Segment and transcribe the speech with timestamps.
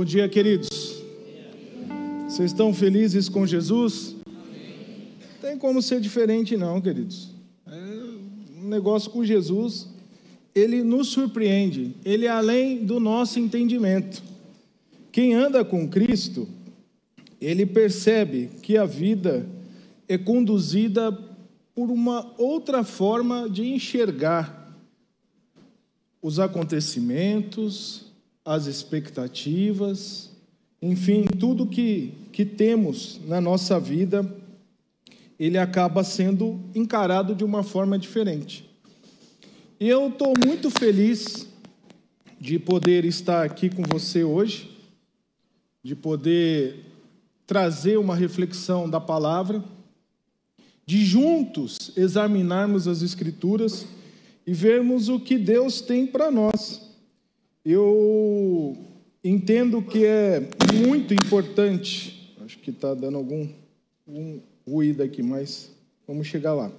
[0.00, 1.02] Bom dia, queridos.
[2.26, 4.16] Vocês estão felizes com Jesus?
[5.42, 7.28] Tem como ser diferente, não, queridos.
[7.66, 9.90] É um negócio com Jesus,
[10.54, 14.22] ele nos surpreende, ele é além do nosso entendimento.
[15.12, 16.48] Quem anda com Cristo,
[17.38, 19.46] ele percebe que a vida
[20.08, 21.12] é conduzida
[21.74, 24.74] por uma outra forma de enxergar
[26.22, 28.09] os acontecimentos,
[28.44, 30.30] as expectativas,
[30.82, 34.24] enfim, tudo que, que temos na nossa vida,
[35.38, 38.68] ele acaba sendo encarado de uma forma diferente.
[39.78, 41.46] E eu estou muito feliz
[42.40, 44.70] de poder estar aqui com você hoje,
[45.82, 46.84] de poder
[47.46, 49.62] trazer uma reflexão da palavra,
[50.86, 53.86] de juntos examinarmos as Escrituras
[54.46, 56.89] e vermos o que Deus tem para nós.
[57.64, 58.74] Eu
[59.22, 63.46] entendo que é muito importante, acho que está dando algum
[64.08, 65.70] um ruído aqui, mas
[66.06, 66.72] vamos chegar lá.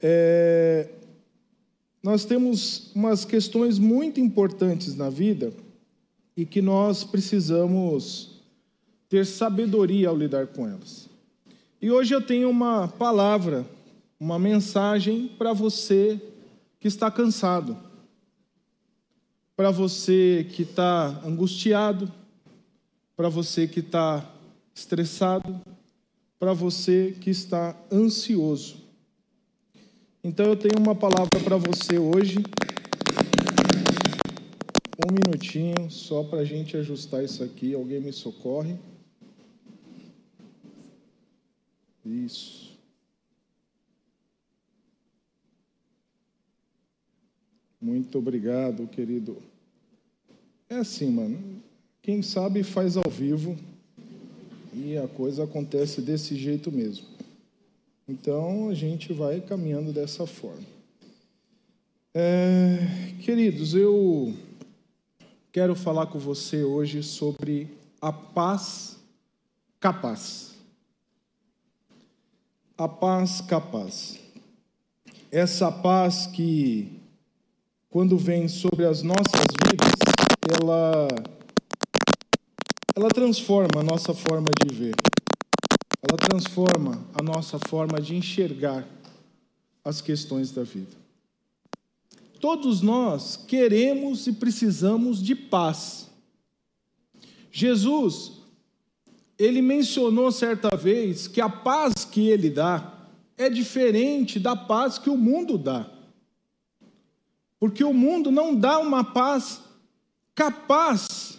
[0.00, 0.88] É,
[2.00, 5.52] nós temos umas questões muito importantes na vida
[6.36, 8.40] e que nós precisamos
[9.08, 11.10] ter sabedoria ao lidar com elas.
[11.82, 13.66] E hoje eu tenho uma palavra,
[14.18, 16.20] uma mensagem para você
[16.78, 17.87] que está cansado
[19.58, 22.08] para você que está angustiado,
[23.16, 24.24] para você que está
[24.72, 25.60] estressado,
[26.38, 28.76] para você que está ansioso.
[30.22, 32.36] Então eu tenho uma palavra para você hoje.
[35.04, 37.74] Um minutinho só para a gente ajustar isso aqui.
[37.74, 38.76] Alguém me socorre.
[42.06, 42.67] Isso.
[47.80, 49.36] Muito obrigado, querido.
[50.68, 51.62] É assim, mano.
[52.02, 53.56] Quem sabe faz ao vivo
[54.74, 57.06] e a coisa acontece desse jeito mesmo.
[58.08, 60.64] Então a gente vai caminhando dessa forma.
[62.14, 62.78] É,
[63.22, 64.34] queridos, eu
[65.52, 67.68] quero falar com você hoje sobre
[68.00, 68.98] a paz
[69.78, 70.54] capaz.
[72.76, 74.18] A paz capaz.
[75.30, 76.97] Essa paz que
[77.90, 79.92] quando vem sobre as nossas vidas,
[80.60, 81.08] ela,
[82.94, 84.94] ela transforma a nossa forma de ver,
[86.02, 88.86] ela transforma a nossa forma de enxergar
[89.82, 90.96] as questões da vida.
[92.38, 96.08] Todos nós queremos e precisamos de paz.
[97.50, 98.32] Jesus,
[99.38, 105.08] ele mencionou certa vez que a paz que ele dá é diferente da paz que
[105.08, 105.97] o mundo dá.
[107.58, 109.60] Porque o mundo não dá uma paz
[110.34, 111.38] capaz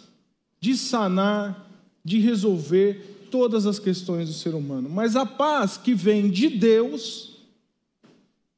[0.60, 1.70] de sanar,
[2.04, 4.90] de resolver todas as questões do ser humano.
[4.90, 7.38] Mas a paz que vem de Deus,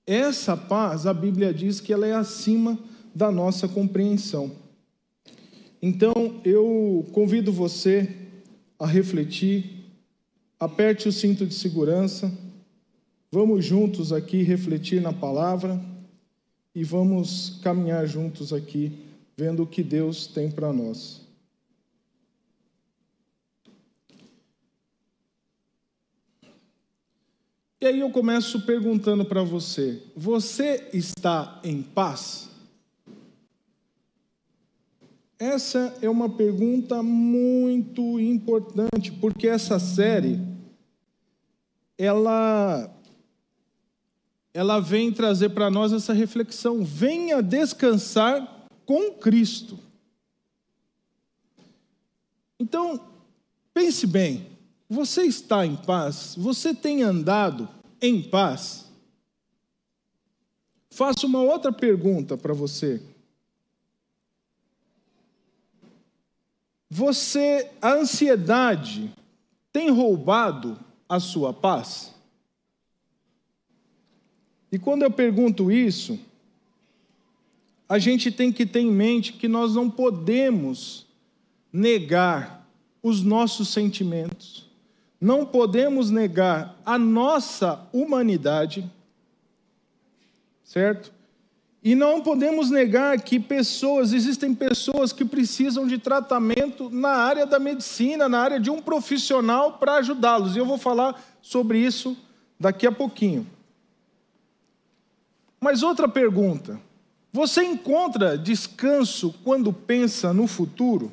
[0.07, 2.79] essa paz, a Bíblia diz que ela é acima
[3.15, 4.51] da nossa compreensão.
[5.81, 8.17] Então, eu convido você
[8.79, 9.85] a refletir,
[10.59, 12.33] aperte o cinto de segurança,
[13.31, 15.92] vamos juntos aqui refletir na palavra
[16.75, 19.07] e vamos caminhar juntos aqui,
[19.37, 21.21] vendo o que Deus tem para nós.
[27.81, 32.49] E aí eu começo perguntando para você: você está em paz?
[35.37, 40.41] Essa é uma pergunta muito importante, porque essa série
[41.99, 42.89] ela
[44.55, 46.85] ela vem trazer para nós essa reflexão.
[46.85, 49.79] Venha descansar com Cristo.
[52.59, 53.01] Então,
[53.73, 54.47] pense bem:
[54.89, 56.35] você está em paz?
[56.37, 57.69] Você tem andado
[58.01, 58.91] em paz?
[60.91, 63.03] Faço uma outra pergunta para você.
[66.91, 69.11] Você, a ansiedade
[69.73, 70.79] tem roubado
[71.09, 72.15] a sua paz?
[74.73, 76.19] E quando eu pergunto isso,
[77.87, 81.07] a gente tem que ter em mente que nós não podemos
[81.71, 82.67] negar
[83.03, 84.67] os nossos sentimentos,
[85.21, 88.91] não podemos negar a nossa humanidade,
[90.65, 91.13] certo?
[91.85, 97.59] E não podemos negar que pessoas, existem pessoas que precisam de tratamento na área da
[97.59, 100.57] medicina, na área de um profissional para ajudá-los.
[100.57, 102.17] E eu vou falar sobre isso
[102.59, 103.47] daqui a pouquinho.
[105.63, 106.81] Mas outra pergunta:
[107.33, 111.13] você encontra descanso quando pensa no futuro?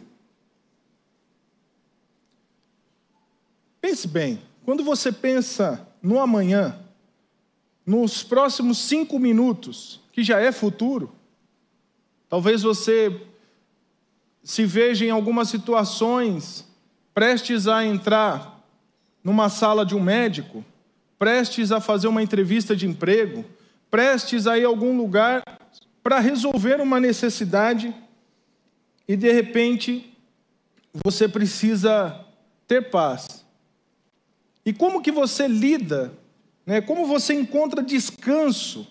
[3.80, 6.75] Pense bem, quando você pensa no amanhã,
[7.86, 11.13] nos próximos cinco minutos, que já é futuro,
[12.28, 13.22] talvez você
[14.44, 16.66] se veja em algumas situações
[17.13, 18.63] prestes a entrar
[19.24, 20.66] numa sala de um médico,
[21.19, 23.45] prestes a fazer uma entrevista de emprego,
[23.89, 25.44] prestes a ir a algum lugar
[26.03, 27.94] para resolver uma necessidade
[29.07, 30.13] e de repente
[31.03, 32.25] você precisa
[32.68, 33.45] ter paz.
[34.65, 36.13] E como que você lida,
[36.65, 36.81] né?
[36.81, 38.88] como você encontra descanso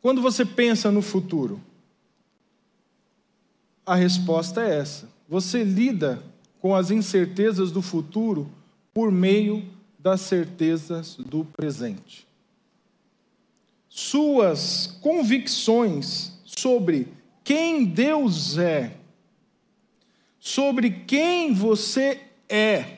[0.00, 1.60] quando você pensa no futuro?
[3.84, 5.08] A resposta é essa.
[5.28, 6.22] Você lida
[6.60, 8.50] com as incertezas do futuro
[8.92, 9.68] por meio
[9.98, 12.26] das certezas do presente.
[13.96, 17.06] Suas convicções sobre
[17.44, 18.96] quem Deus é,
[20.40, 22.96] sobre quem você é,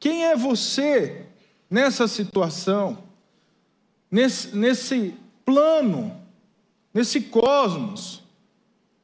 [0.00, 1.26] quem é você
[1.70, 3.04] nessa situação,
[4.10, 5.14] nesse, nesse
[5.44, 6.20] plano,
[6.92, 8.24] nesse cosmos?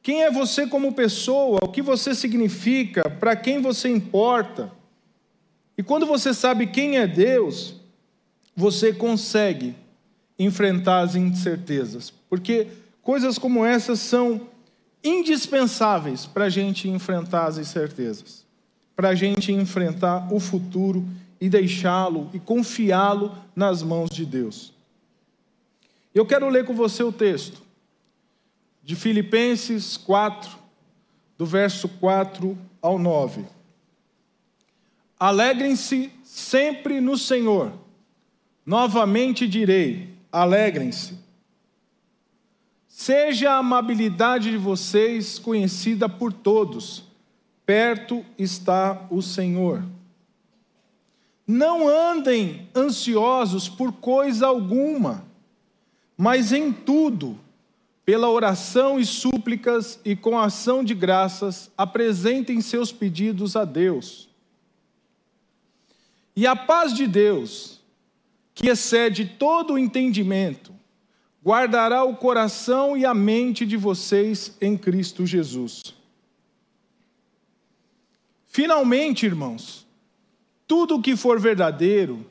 [0.01, 1.59] Quem é você como pessoa?
[1.63, 3.09] O que você significa?
[3.09, 4.69] Para quem você importa?
[5.77, 7.75] E quando você sabe quem é Deus,
[8.53, 9.81] você consegue
[10.43, 12.67] enfrentar as incertezas, porque
[13.01, 14.49] coisas como essas são
[15.03, 18.45] indispensáveis para a gente enfrentar as incertezas,
[18.95, 21.05] para a gente enfrentar o futuro
[21.41, 24.73] e deixá-lo e confiá-lo nas mãos de Deus.
[26.15, 27.61] Eu quero ler com você o texto
[28.81, 30.49] de Filipenses 4,
[31.37, 33.45] do verso 4 ao 9.
[35.19, 37.73] Alegrem-se sempre no Senhor.
[38.65, 41.17] Novamente direi: alegrem-se.
[42.87, 47.03] Seja a amabilidade de vocês conhecida por todos,
[47.65, 49.83] perto está o Senhor.
[51.45, 55.25] Não andem ansiosos por coisa alguma,
[56.17, 57.37] mas em tudo,
[58.05, 64.29] pela oração e súplicas e com ação de graças, apresentem seus pedidos a Deus.
[66.35, 67.82] E a paz de Deus,
[68.53, 70.73] que excede todo o entendimento,
[71.43, 75.95] guardará o coração e a mente de vocês em Cristo Jesus.
[78.47, 79.87] Finalmente, irmãos,
[80.67, 82.25] tudo que for verdadeiro,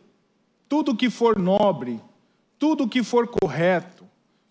[0.68, 2.00] tudo que for nobre,
[2.58, 4.08] tudo que for correto,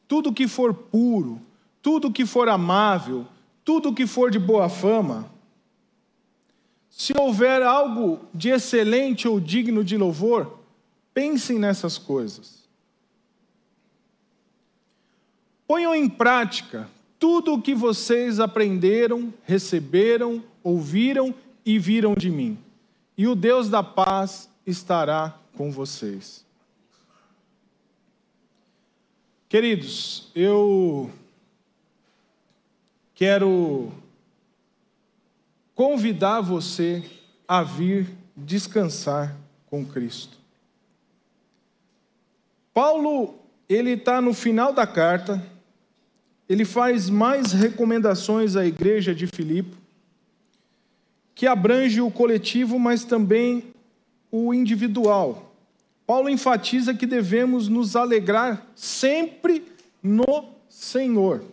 [0.08, 1.42] tudo que for puro,
[1.82, 3.26] tudo que for amável,
[3.64, 5.32] tudo que for de boa fama,
[6.90, 10.61] se houver algo de excelente ou digno de louvor,
[11.14, 12.62] pensem nessas coisas.
[15.68, 21.34] Ponham em prática tudo o que vocês aprenderam, receberam, ouviram
[21.66, 22.58] e viram de mim,
[23.16, 26.44] e o Deus da paz estará com vocês.
[29.48, 31.12] Queridos, eu
[33.14, 33.92] quero
[35.76, 37.04] convidar você
[37.48, 39.38] a vir descansar
[39.68, 40.41] com Cristo.
[42.74, 43.36] Paulo,
[43.68, 45.44] ele está no final da carta,
[46.48, 49.76] ele faz mais recomendações à igreja de Filipe,
[51.34, 53.74] que abrange o coletivo, mas também
[54.32, 55.54] o individual.
[56.06, 59.66] Paulo enfatiza que devemos nos alegrar sempre
[60.02, 61.44] no Senhor.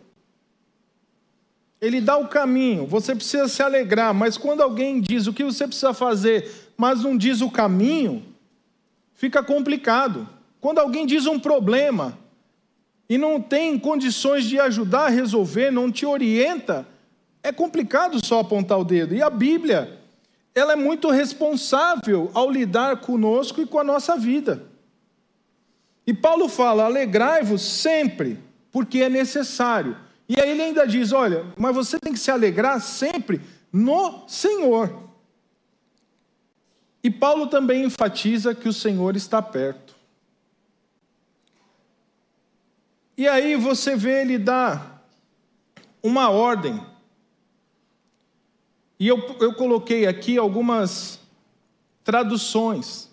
[1.81, 5.67] Ele dá o caminho, você precisa se alegrar, mas quando alguém diz o que você
[5.67, 8.25] precisa fazer, mas não diz o caminho,
[9.15, 10.29] fica complicado.
[10.61, 12.19] Quando alguém diz um problema
[13.09, 16.87] e não tem condições de ajudar a resolver, não te orienta,
[17.43, 19.15] é complicado só apontar o dedo.
[19.15, 19.99] E a Bíblia,
[20.55, 24.65] ela é muito responsável ao lidar conosco e com a nossa vida.
[26.07, 28.39] E Paulo fala: alegrai-vos sempre,
[28.73, 29.97] porque é necessário.
[30.29, 33.41] E aí ele ainda diz: olha, mas você tem que se alegrar sempre
[33.73, 35.09] no Senhor.
[37.03, 39.88] E Paulo também enfatiza que o Senhor está perto.
[43.19, 45.05] E aí você vê ele dar
[46.01, 46.81] uma ordem.
[48.97, 51.19] E eu, eu coloquei aqui algumas
[52.05, 53.11] traduções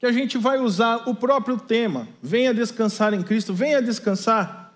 [0.00, 2.08] que a gente vai usar o próprio tema.
[2.20, 4.74] Venha descansar em Cristo, venha descansar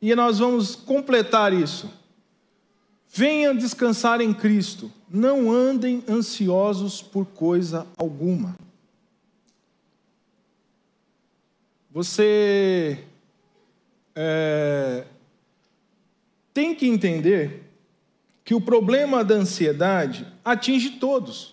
[0.00, 1.88] e nós vamos completar isso.
[3.08, 8.56] Venham descansar em Cristo, não andem ansiosos por coisa alguma.
[11.92, 13.06] Você
[14.14, 15.04] é,
[16.52, 17.70] tem que entender
[18.44, 21.52] que o problema da ansiedade atinge todos.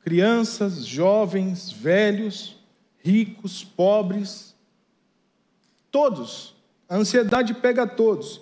[0.00, 2.56] crianças, jovens, velhos,
[2.98, 4.52] ricos, pobres,
[5.92, 6.56] todos.
[6.88, 8.40] A ansiedade pega todos.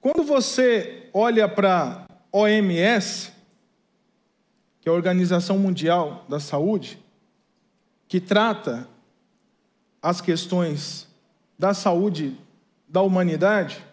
[0.00, 3.32] Quando você olha para OMS,
[4.80, 6.98] que é a Organização Mundial da Saúde,
[8.08, 8.88] que trata
[10.00, 11.06] as questões
[11.58, 12.36] da saúde
[12.94, 13.84] da humanidade,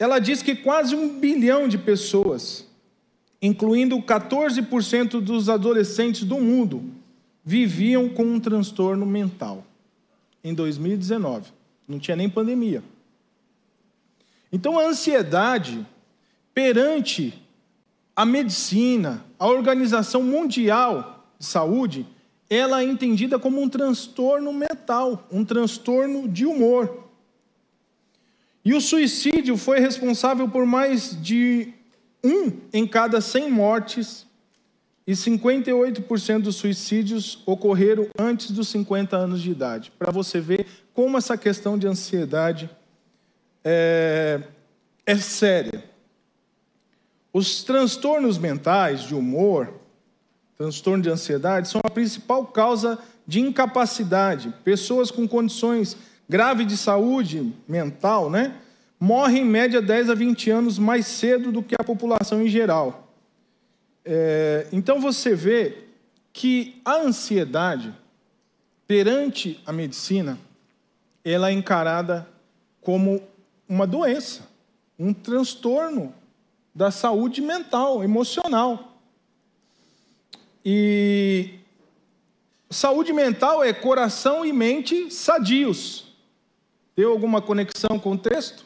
[0.00, 2.66] ela diz que quase um bilhão de pessoas,
[3.40, 6.82] incluindo 14% dos adolescentes do mundo,
[7.44, 9.64] viviam com um transtorno mental
[10.42, 11.52] em 2019.
[11.86, 12.82] Não tinha nem pandemia.
[14.52, 15.86] Então a ansiedade
[16.52, 17.40] perante
[18.16, 22.04] a medicina, a Organização Mundial de Saúde,
[22.50, 27.07] ela é entendida como um transtorno mental, um transtorno de humor.
[28.68, 31.72] E o suicídio foi responsável por mais de
[32.22, 34.26] um em cada 100 mortes,
[35.06, 39.90] e 58% dos suicídios ocorreram antes dos 50 anos de idade.
[39.98, 42.68] Para você ver como essa questão de ansiedade
[43.64, 44.42] é,
[45.06, 45.82] é séria.
[47.32, 49.80] Os transtornos mentais de humor,
[50.58, 54.52] transtorno de ansiedade, são a principal causa de incapacidade.
[54.62, 55.96] Pessoas com condições
[56.28, 58.54] graves de saúde mental, né,
[59.00, 63.08] morrem em média 10 a 20 anos mais cedo do que a população em geral.
[64.04, 65.84] É, então você vê
[66.32, 67.94] que a ansiedade,
[68.86, 70.38] perante a medicina,
[71.24, 72.28] ela é encarada
[72.80, 73.22] como
[73.68, 74.48] uma doença,
[74.98, 76.14] um transtorno
[76.74, 78.98] da saúde mental, emocional.
[80.64, 81.54] E
[82.70, 86.07] saúde mental é coração e mente sadios.
[86.98, 88.64] Deu alguma conexão com o texto?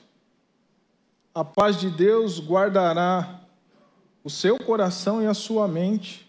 [1.35, 3.43] A paz de Deus guardará
[4.25, 6.27] o seu coração e a sua mente.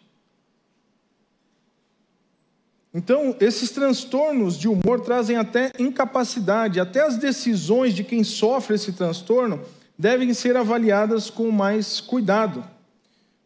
[2.94, 8.92] Então, esses transtornos de humor trazem até incapacidade, até as decisões de quem sofre esse
[8.92, 9.64] transtorno
[9.98, 12.66] devem ser avaliadas com mais cuidado.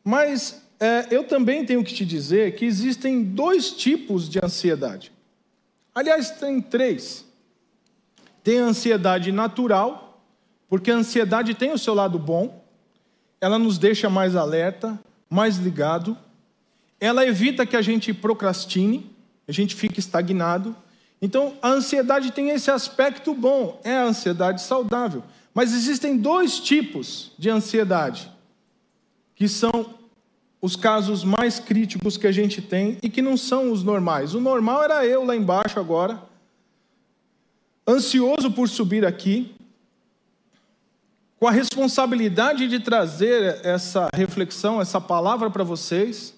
[0.04, 5.12] Mas é, eu também tenho que te dizer que existem dois tipos de ansiedade.
[5.94, 7.27] Aliás, tem três.
[8.48, 10.24] Tem a ansiedade natural,
[10.70, 12.63] porque a ansiedade tem o seu lado bom,
[13.42, 14.98] ela nos deixa mais alerta,
[15.30, 16.18] mais ligado,
[16.98, 19.13] ela evita que a gente procrastine,
[19.50, 20.74] a gente fique estagnado.
[21.22, 25.25] Então, a ansiedade tem esse aspecto bom, é a ansiedade saudável.
[25.54, 28.32] Mas existem dois tipos de ansiedade,
[29.36, 29.94] que são
[30.62, 34.34] os casos mais críticos que a gente tem e que não são os normais.
[34.34, 36.25] O normal era eu lá embaixo agora,
[37.88, 39.56] ansioso por subir aqui,
[41.39, 46.34] com a responsabilidade de trazer essa reflexão, essa palavra para vocês.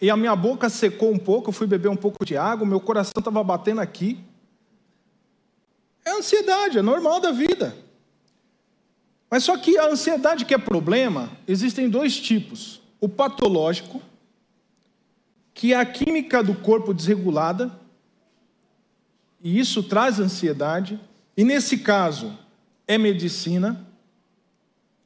[0.00, 2.80] E a minha boca secou um pouco, eu fui beber um pouco de água, meu
[2.80, 4.22] coração estava batendo aqui.
[6.04, 7.74] É ansiedade, é normal da vida.
[9.30, 12.80] Mas só que a ansiedade que é problema, existem dois tipos.
[13.00, 14.00] O patológico,
[15.52, 17.72] que é a química do corpo desregulada,
[19.42, 21.00] e isso traz ansiedade,
[21.36, 22.36] e nesse caso
[22.86, 23.86] é medicina.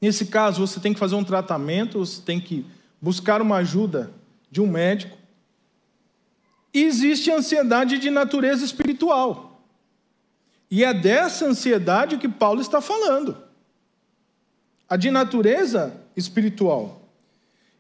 [0.01, 2.67] Nesse caso você tem que fazer um tratamento, você tem que
[3.01, 4.13] buscar uma ajuda
[4.51, 5.19] de um médico.
[6.73, 9.63] E existe ansiedade de natureza espiritual.
[10.71, 13.37] E é dessa ansiedade que Paulo está falando
[14.93, 17.09] a de natureza espiritual.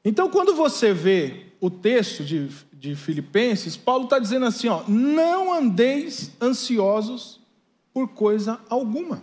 [0.02, 2.48] Então, quando você vê o texto de,
[2.82, 7.40] de Filipenses, Paulo está dizendo assim: ó, não andeis ansiosos
[7.94, 9.22] por coisa alguma.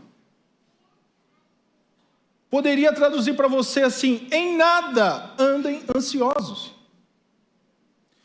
[2.50, 6.74] Poderia traduzir para você assim: em nada andem ansiosos.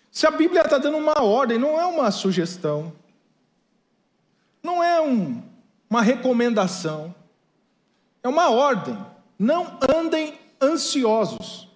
[0.09, 2.93] Se a Bíblia está dando uma ordem, não é uma sugestão,
[4.63, 5.43] não é um,
[5.91, 7.13] uma recomendação,
[8.23, 8.97] é uma ordem.
[9.37, 11.69] Não andem ansiosos.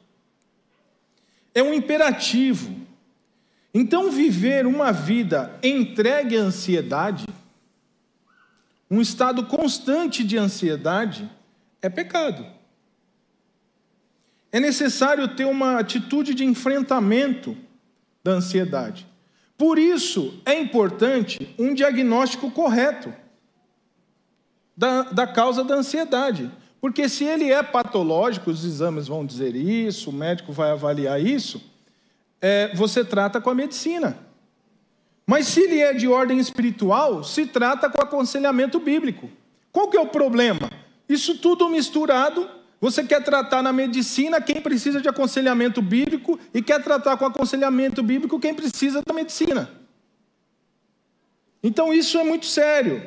[1.53, 2.87] É um imperativo.
[3.81, 7.25] Então, viver uma vida entregue à ansiedade,
[8.91, 11.31] um estado constante de ansiedade,
[11.81, 12.45] é pecado.
[14.51, 17.57] É necessário ter uma atitude de enfrentamento
[18.25, 19.07] da ansiedade.
[19.57, 23.15] Por isso, é importante um diagnóstico correto
[24.77, 26.51] da, da causa da ansiedade.
[26.81, 31.63] Porque se ele é patológico, os exames vão dizer isso, o médico vai avaliar isso,
[32.41, 34.19] é, você trata com a medicina.
[35.27, 39.31] Mas se ele é de ordem espiritual, se trata com aconselhamento bíblico.
[39.71, 40.71] Qual que é o problema?
[41.09, 42.49] Isso tudo misturado
[42.81, 48.03] Você quer tratar na medicina quem precisa de aconselhamento bíblico e quer tratar com aconselhamento
[48.03, 49.69] bíblico quem precisa da medicina.
[51.61, 53.03] Então isso é muito sério.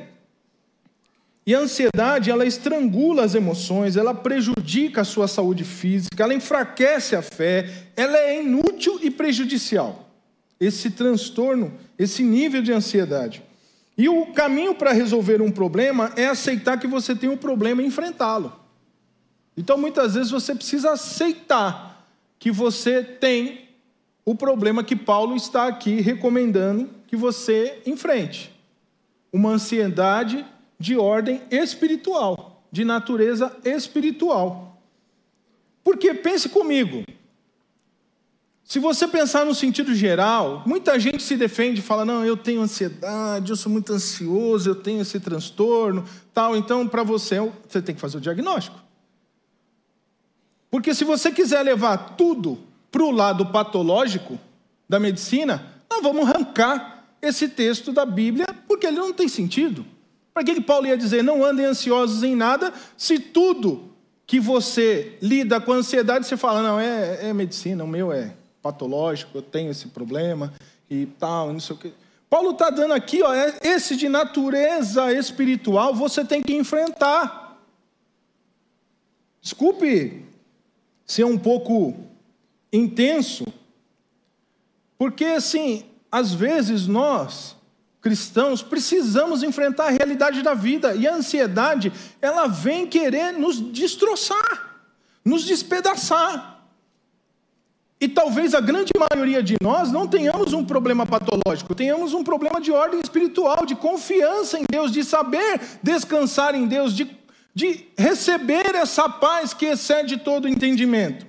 [1.46, 7.16] E a ansiedade, ela estrangula as emoções, ela prejudica a sua saúde física, ela enfraquece
[7.16, 10.08] a fé, ela é inútil e prejudicial.
[10.60, 13.42] Esse transtorno, esse nível de ansiedade.
[13.98, 17.88] E o caminho para resolver um problema é aceitar que você tem um problema e
[17.88, 18.54] enfrentá-lo.
[19.58, 22.08] Então, muitas vezes, você precisa aceitar
[22.38, 23.70] que você tem
[24.24, 28.52] o problema que Paulo está aqui recomendando que você enfrente.
[29.34, 30.46] Uma ansiedade
[30.82, 34.82] de ordem espiritual, de natureza espiritual.
[35.84, 37.04] Porque pense comigo,
[38.64, 43.52] se você pensar no sentido geral, muita gente se defende fala: não, eu tenho ansiedade,
[43.52, 46.58] eu sou muito ansioso, eu tenho esse transtorno, tal.
[46.58, 48.80] Então, para você, você tem que fazer o diagnóstico.
[50.72, 52.58] Porque se você quiser levar tudo
[52.92, 54.40] para o lado patológico
[54.90, 59.86] da medicina, nós vamos arrancar esse texto da Bíblia, porque ele não tem sentido.
[60.34, 63.92] Para que, Paulo ia dizer, não andem ansiosos em nada, se tudo
[64.26, 69.38] que você lida com ansiedade, você fala, não, é, é medicina, o meu é patológico,
[69.38, 70.54] eu tenho esse problema
[70.90, 71.94] e tal, não sei o quê.
[72.30, 77.62] Paulo está dando aqui, ó, é esse de natureza espiritual você tem que enfrentar.
[79.42, 80.24] Desculpe
[81.06, 81.94] ser um pouco
[82.72, 83.46] intenso,
[84.98, 87.58] porque assim, às vezes nós,
[88.02, 94.80] cristãos, precisamos enfrentar a realidade da vida, e a ansiedade, ela vem querer nos destroçar,
[95.24, 96.60] nos despedaçar.
[98.00, 102.60] E talvez a grande maioria de nós não tenhamos um problema patológico, tenhamos um problema
[102.60, 107.16] de ordem espiritual, de confiança em Deus, de saber descansar em Deus, de,
[107.54, 111.28] de receber essa paz que excede todo entendimento.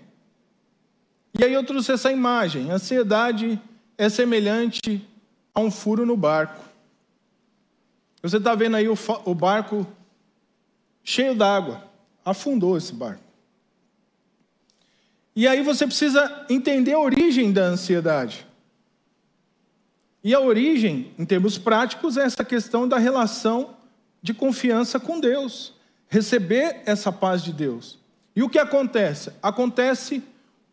[1.38, 3.60] E aí eu trouxe essa imagem: a ansiedade
[3.98, 5.06] é semelhante
[5.54, 6.71] a um furo no barco.
[8.22, 9.84] Você está vendo aí o, o barco
[11.02, 11.82] cheio d'água,
[12.24, 13.22] afundou esse barco.
[15.34, 18.46] E aí você precisa entender a origem da ansiedade.
[20.22, 23.74] E a origem, em termos práticos, é essa questão da relação
[24.22, 25.74] de confiança com Deus,
[26.06, 27.98] receber essa paz de Deus.
[28.36, 29.32] E o que acontece?
[29.42, 30.22] Acontece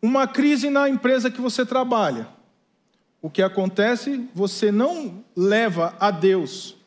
[0.00, 2.28] uma crise na empresa que você trabalha.
[3.20, 4.28] O que acontece?
[4.34, 6.79] Você não leva a Deus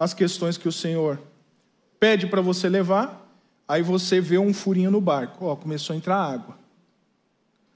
[0.00, 1.20] as questões que o Senhor
[2.00, 3.30] pede para você levar,
[3.68, 6.58] aí você vê um furinho no barco, ó, começou a entrar água.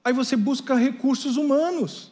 [0.03, 2.11] Aí você busca recursos humanos.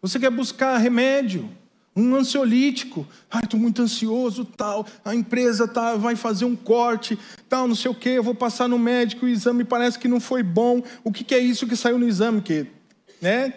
[0.00, 1.50] Você quer buscar remédio,
[1.94, 3.06] um ansiolítico.
[3.30, 4.86] Ai, estou muito ansioso, tal.
[5.04, 8.10] A empresa tá, vai fazer um corte, tal, não sei o quê.
[8.10, 10.82] Eu vou passar no médico, o exame parece que não foi bom.
[11.04, 12.40] O que, que é isso que saiu no exame?
[12.40, 12.66] Que,
[13.20, 13.52] né?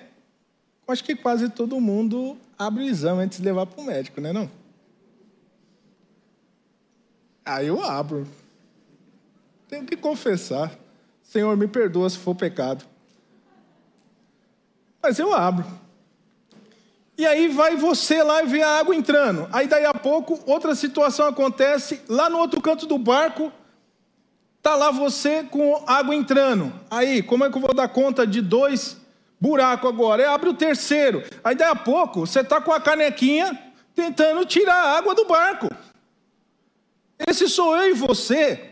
[0.87, 4.33] Acho que quase todo mundo abre o exame antes de levar para o médico, né?
[4.33, 4.58] Não?
[7.49, 8.27] Aí eu abro.
[9.67, 10.71] Tenho que confessar.
[11.23, 12.85] Senhor, me perdoa se for pecado.
[15.01, 15.65] Mas eu abro.
[17.17, 19.49] E aí vai você lá e vê a água entrando.
[19.51, 23.51] Aí daí a pouco outra situação acontece, lá no outro canto do barco,
[24.61, 26.71] tá lá você com água entrando.
[26.89, 28.95] Aí, como é que eu vou dar conta de dois
[29.41, 30.21] buracos agora?
[30.21, 31.23] É abre o terceiro.
[31.43, 33.57] Aí daí a pouco você tá com a canequinha
[33.95, 35.67] tentando tirar a água do barco.
[37.27, 38.69] Esse sou eu e você.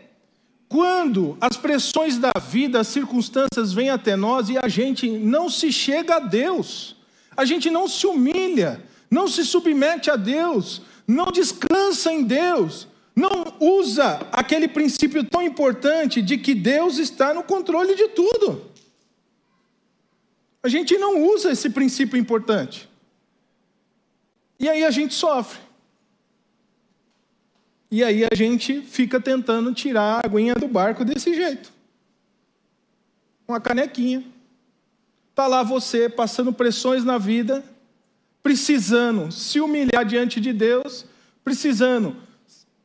[0.68, 5.72] Quando as pressões da vida, as circunstâncias vêm até nós e a gente não se
[5.72, 6.96] chega a Deus,
[7.36, 13.56] a gente não se humilha, não se submete a Deus, não descansa em Deus, não
[13.58, 18.70] usa aquele princípio tão importante de que Deus está no controle de tudo.
[20.62, 22.88] A gente não usa esse princípio importante.
[24.60, 25.67] E aí a gente sofre.
[27.90, 31.72] E aí a gente fica tentando tirar a aguinha do barco desse jeito.
[33.46, 34.22] Uma canequinha.
[35.30, 37.64] Está lá você passando pressões na vida,
[38.42, 41.06] precisando se humilhar diante de Deus,
[41.42, 42.16] precisando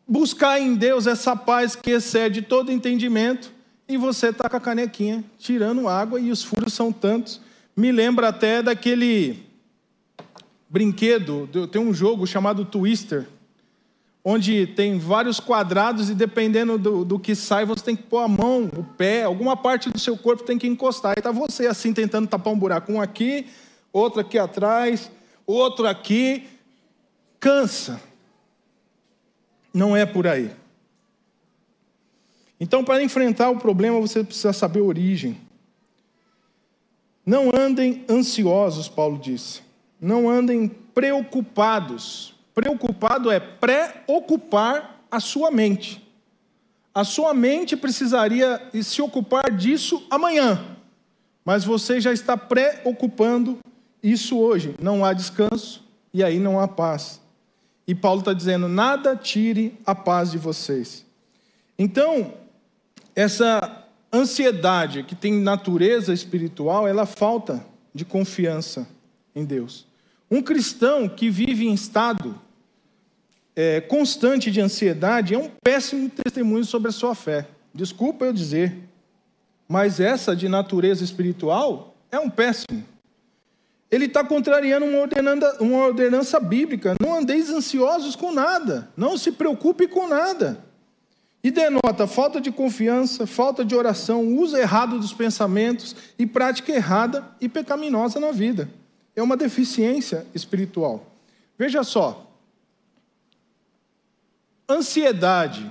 [0.08, 3.52] buscar em Deus essa paz que excede todo entendimento,
[3.88, 7.42] e você está com a canequinha tirando água e os furos são tantos.
[7.76, 9.44] Me lembra até daquele
[10.70, 13.28] brinquedo, tem um jogo chamado Twister
[14.24, 18.28] onde tem vários quadrados e dependendo do, do, que sai, você tem que pôr a
[18.28, 21.14] mão, o pé, alguma parte do seu corpo tem que encostar.
[21.18, 23.48] E está você assim tentando tapar um buraco, um aqui,
[23.92, 25.12] outro aqui atrás,
[25.46, 26.48] outro aqui.
[27.40, 28.02] Cansa.
[29.74, 30.52] Não é por aí.
[32.60, 35.38] Então, para enfrentar o problema, você precisa saber a origem.
[37.26, 39.62] Não andem ansiosos, Paulo disse.
[40.00, 42.33] Não andem preocupados.
[42.54, 46.04] Preocupado é preocupar a sua mente.
[46.94, 50.64] A sua mente precisaria se ocupar disso amanhã,
[51.44, 53.58] mas você já está preocupando
[54.02, 54.76] isso hoje.
[54.80, 57.20] Não há descanso e aí não há paz.
[57.88, 61.04] E Paulo está dizendo: nada tire a paz de vocês.
[61.78, 62.34] Então,
[63.16, 68.88] essa ansiedade que tem natureza espiritual, ela falta de confiança
[69.36, 69.88] em Deus.
[70.34, 72.34] Um cristão que vive em estado
[73.56, 77.48] é, constante de ansiedade é um péssimo testemunho sobre a sua fé.
[77.72, 78.76] Desculpa eu dizer,
[79.70, 82.84] mas essa de natureza espiritual é um péssimo.
[83.92, 86.96] Ele está contrariando uma ordenança, uma ordenança bíblica.
[87.00, 90.66] Não andeis ansiosos com nada, não se preocupe com nada.
[91.44, 97.24] E denota falta de confiança, falta de oração, uso errado dos pensamentos e prática errada
[97.40, 98.68] e pecaminosa na vida.
[99.16, 101.06] É uma deficiência espiritual.
[101.58, 102.32] Veja só.
[104.68, 105.70] Ansiedade,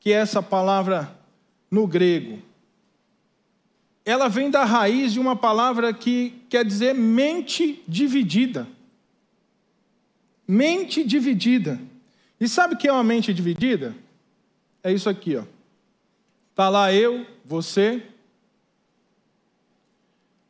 [0.00, 1.16] que é essa palavra
[1.70, 2.42] no grego,
[4.04, 8.66] ela vem da raiz de uma palavra que quer dizer mente dividida.
[10.46, 11.80] Mente dividida.
[12.40, 13.94] E sabe o que é uma mente dividida?
[14.86, 15.42] é isso aqui, ó.
[16.54, 18.00] Tá lá eu, você.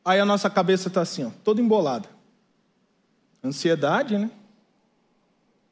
[0.07, 2.09] Aí a nossa cabeça está assim, ó, toda embolada.
[3.43, 4.31] Ansiedade, né?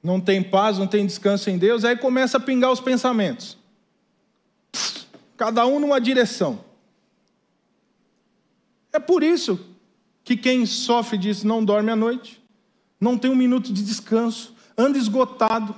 [0.03, 3.57] Não tem paz, não tem descanso em Deus, aí começa a pingar os pensamentos.
[5.37, 6.65] Cada um numa direção.
[8.93, 9.65] É por isso
[10.25, 12.43] que quem sofre disso não dorme à noite,
[13.01, 15.77] não tem um minuto de descanso, anda esgotado,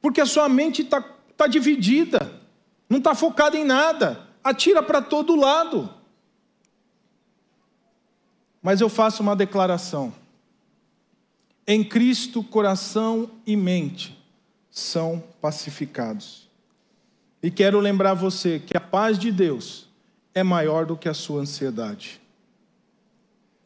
[0.00, 1.04] porque a sua mente está
[1.42, 2.40] está dividida,
[2.88, 6.01] não está focada em nada, atira para todo lado.
[8.62, 10.14] Mas eu faço uma declaração.
[11.66, 14.18] Em Cristo, coração e mente
[14.70, 16.48] são pacificados.
[17.42, 19.88] E quero lembrar você que a paz de Deus
[20.34, 22.20] é maior do que a sua ansiedade.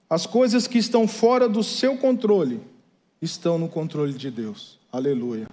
[0.09, 2.61] As coisas que estão fora do seu controle
[3.20, 4.78] estão no controle de Deus.
[4.90, 5.48] Aleluia.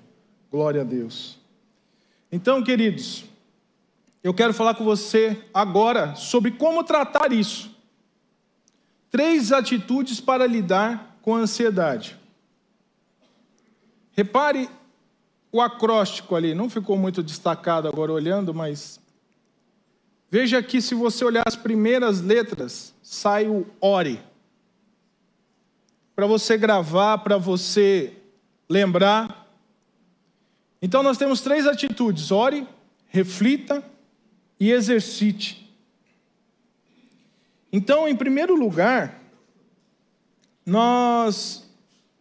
[0.51, 1.37] Glória a Deus.
[2.31, 3.25] Então, queridos,
[4.23, 7.72] eu quero falar com você agora sobre como tratar isso.
[9.13, 12.17] Três atitudes para lidar com a ansiedade.
[14.13, 14.67] Repare
[15.51, 18.99] o acróstico ali, não ficou muito destacado agora olhando, mas
[20.31, 24.19] veja aqui se você olhar as primeiras letras, sai o ore.
[26.15, 28.17] Para você gravar, para você
[28.67, 29.47] lembrar.
[30.81, 32.67] Então nós temos três atitudes: ore,
[33.09, 33.83] reflita
[34.59, 35.71] e exercite.
[37.75, 39.19] Então, em primeiro lugar,
[40.63, 41.67] nós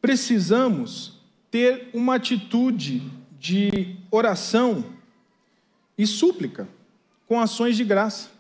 [0.01, 3.03] precisamos ter uma atitude
[3.39, 4.83] de oração
[5.99, 6.67] e súplica
[7.29, 8.31] com ações de graça,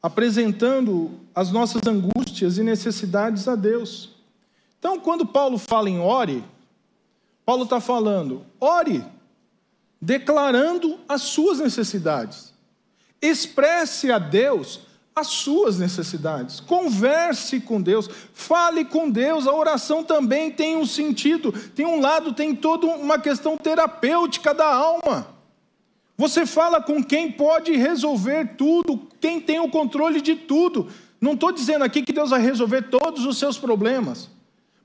[0.00, 4.10] apresentando as nossas angústias e necessidades a Deus.
[4.78, 6.44] Então, quando Paulo fala em ore,
[7.44, 9.04] Paulo está falando, ore,
[10.00, 12.54] declarando as suas necessidades.
[13.20, 14.86] Expresse a Deus
[15.18, 16.60] as suas necessidades.
[16.60, 19.46] Converse com Deus, fale com Deus.
[19.46, 24.66] A oração também tem um sentido, tem um lado, tem toda uma questão terapêutica da
[24.66, 25.28] alma.
[26.16, 30.88] Você fala com quem pode resolver tudo, quem tem o controle de tudo.
[31.20, 34.28] Não estou dizendo aqui que Deus vai resolver todos os seus problemas.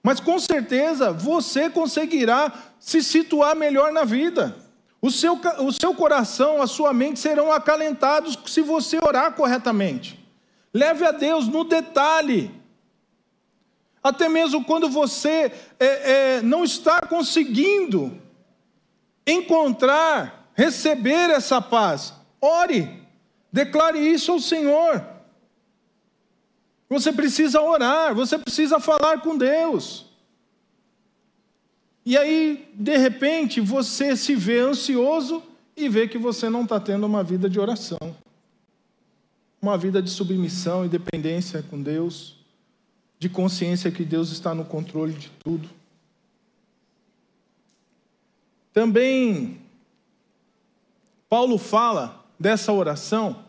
[0.03, 4.55] Mas com certeza você conseguirá se situar melhor na vida.
[5.01, 10.22] O seu, o seu coração, a sua mente serão acalentados se você orar corretamente.
[10.73, 12.51] Leve a Deus no detalhe.
[14.03, 18.19] Até mesmo quando você é, é, não está conseguindo
[19.25, 23.01] encontrar, receber essa paz, ore,
[23.51, 25.05] declare isso ao Senhor.
[26.89, 30.05] Você precisa orar, você precisa falar com Deus.
[32.05, 35.41] E aí, de repente, você se vê ansioso
[35.75, 37.97] e vê que você não está tendo uma vida de oração,
[39.63, 42.35] uma vida de submissão e dependência com Deus,
[43.17, 45.69] de consciência que Deus está no controle de tudo.
[48.73, 49.61] Também,
[51.29, 53.45] Paulo fala dessa oração,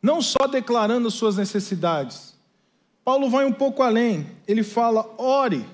[0.00, 2.34] não só declarando suas necessidades,
[3.04, 4.26] Paulo vai um pouco além.
[4.48, 5.66] Ele fala: ore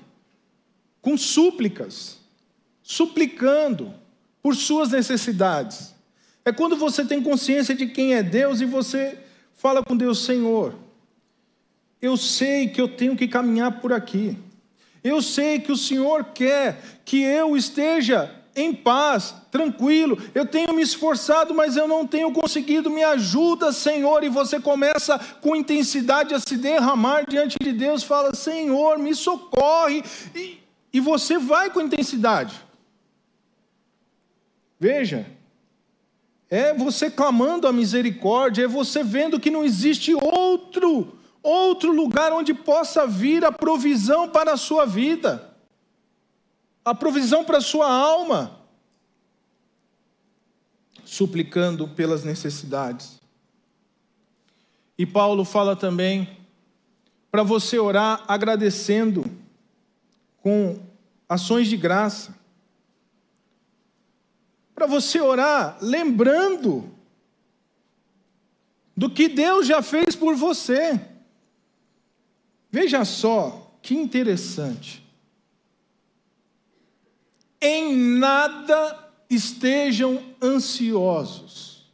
[1.01, 2.19] com súplicas,
[2.83, 3.93] suplicando
[4.43, 5.95] por suas necessidades.
[6.43, 9.17] É quando você tem consciência de quem é Deus e você
[9.61, 10.73] fala com Deus, Senhor,
[12.01, 14.35] eu sei que eu tenho que caminhar por aqui.
[15.03, 20.17] Eu sei que o Senhor quer que eu esteja em paz, tranquilo.
[20.33, 22.89] Eu tenho me esforçado, mas eu não tenho conseguido.
[22.89, 24.23] Me ajuda, Senhor.
[24.23, 28.01] E você começa com intensidade a se derramar diante de Deus.
[28.01, 30.03] Fala, Senhor, me socorre.
[30.33, 30.57] E,
[30.91, 32.59] e você vai com intensidade.
[34.79, 35.27] Veja,
[36.51, 42.53] é você clamando a misericórdia, é você vendo que não existe outro, outro lugar onde
[42.53, 45.49] possa vir a provisão para a sua vida
[46.83, 48.59] a provisão para a sua alma,
[51.05, 53.19] suplicando pelas necessidades.
[54.97, 56.37] E Paulo fala também
[57.29, 59.23] para você orar agradecendo
[60.41, 60.79] com
[61.29, 62.35] ações de graça.
[64.73, 66.89] Para você orar lembrando
[68.95, 70.99] do que Deus já fez por você.
[72.69, 75.01] Veja só que interessante
[77.61, 78.97] em nada
[79.29, 81.85] estejam ansiosos.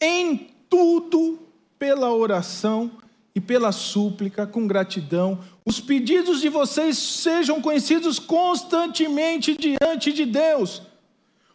[0.00, 1.38] Em tudo,
[1.78, 2.90] pela oração
[3.34, 10.82] e pela súplica, com gratidão, os pedidos de vocês sejam conhecidos constantemente diante de Deus.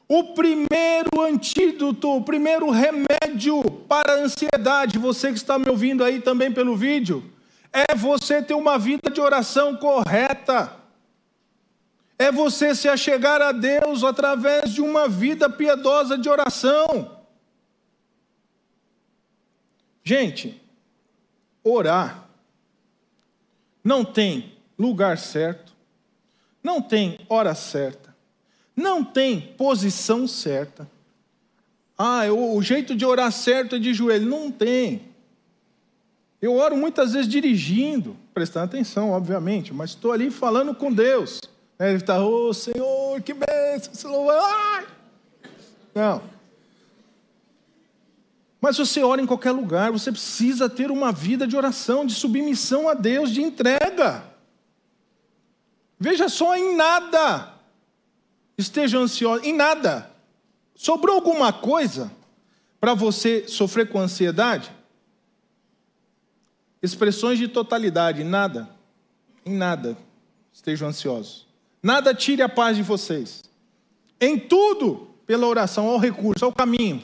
[0.09, 6.19] O primeiro antídoto, o primeiro remédio para a ansiedade, você que está me ouvindo aí
[6.19, 7.31] também pelo vídeo,
[7.71, 10.79] é você ter uma vida de oração correta
[12.19, 17.17] é você se achegar a Deus através de uma vida piedosa de oração.
[20.03, 20.61] Gente,
[21.63, 22.27] orar
[23.81, 25.73] não tem lugar certo,
[26.61, 27.98] não tem hora certa,
[28.79, 30.89] não tem posição certa.
[31.97, 34.25] Ah, o jeito de orar certo é de joelho.
[34.25, 35.09] Não tem.
[36.41, 41.41] Eu oro muitas vezes dirigindo, prestando atenção, obviamente, mas estou ali falando com Deus.
[41.77, 44.85] Ele está, ô oh, Senhor, que bênção, se louvar.
[45.93, 46.23] Não.
[48.61, 52.87] Mas você ora em qualquer lugar, você precisa ter uma vida de oração, de submissão
[52.87, 54.23] a Deus, de entrega.
[55.99, 57.58] Veja só, em nada
[58.59, 60.11] esteja ansioso, em nada.
[60.75, 62.11] Sobrou alguma coisa
[62.79, 64.71] para você sofrer com ansiedade?
[66.81, 68.69] Expressões de totalidade, nada.
[69.45, 69.97] Em nada
[70.53, 71.47] estejam ansiosos.
[71.81, 73.43] Nada tire a paz de vocês.
[74.19, 77.01] Em tudo, pela oração, ao recurso, ao caminho.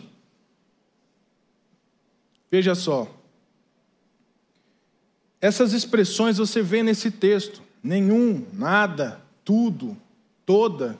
[2.52, 3.10] Veja só.
[5.40, 7.62] Essas expressões você vê nesse texto.
[7.82, 9.96] Nenhum, nada, tudo,
[10.46, 11.00] toda.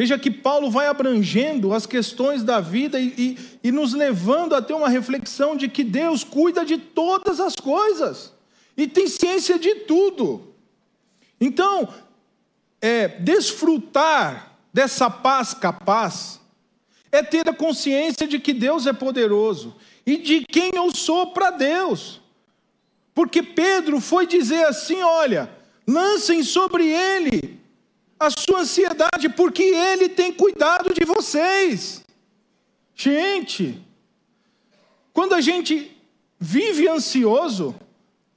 [0.00, 4.62] Veja que Paulo vai abrangendo as questões da vida e, e, e, nos levando a
[4.62, 8.32] ter uma reflexão de que Deus cuida de todas as coisas
[8.78, 10.54] e tem ciência de tudo.
[11.38, 11.86] Então,
[12.80, 16.40] é, desfrutar dessa paz capaz
[17.12, 21.50] é ter a consciência de que Deus é poderoso e de quem eu sou para
[21.50, 22.22] Deus.
[23.14, 25.50] Porque Pedro foi dizer assim: olha,
[25.86, 27.59] lancem sobre ele
[28.20, 32.04] a sua ansiedade, porque ele tem cuidado de vocês.
[32.94, 33.82] Gente,
[35.10, 35.96] quando a gente
[36.38, 37.74] vive ansioso,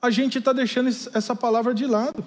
[0.02, 2.26] a gente está deixando essa palavra de lado.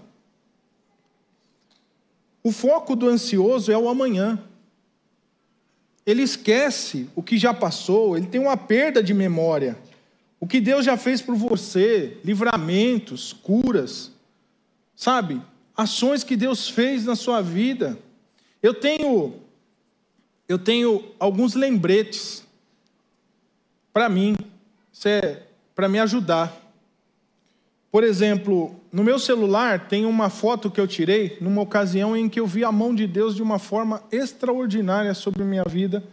[2.43, 4.39] O foco do ansioso é o amanhã.
[6.05, 9.79] Ele esquece o que já passou, ele tem uma perda de memória.
[10.39, 14.13] O que Deus já fez por você, livramentos, curas,
[14.95, 15.41] sabe?
[15.77, 17.99] Ações que Deus fez na sua vida.
[18.63, 19.35] Eu tenho
[20.49, 22.47] eu tenho alguns lembretes
[23.93, 24.37] para mim,
[25.05, 25.43] é
[25.75, 26.55] para me ajudar.
[27.91, 32.39] Por exemplo, no meu celular tem uma foto que eu tirei numa ocasião em que
[32.39, 36.05] eu vi a mão de Deus de uma forma extraordinária sobre minha vida,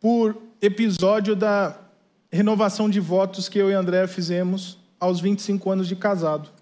[0.00, 1.78] por episódio da
[2.30, 6.55] renovação de votos que eu e André fizemos aos 25 anos de casado.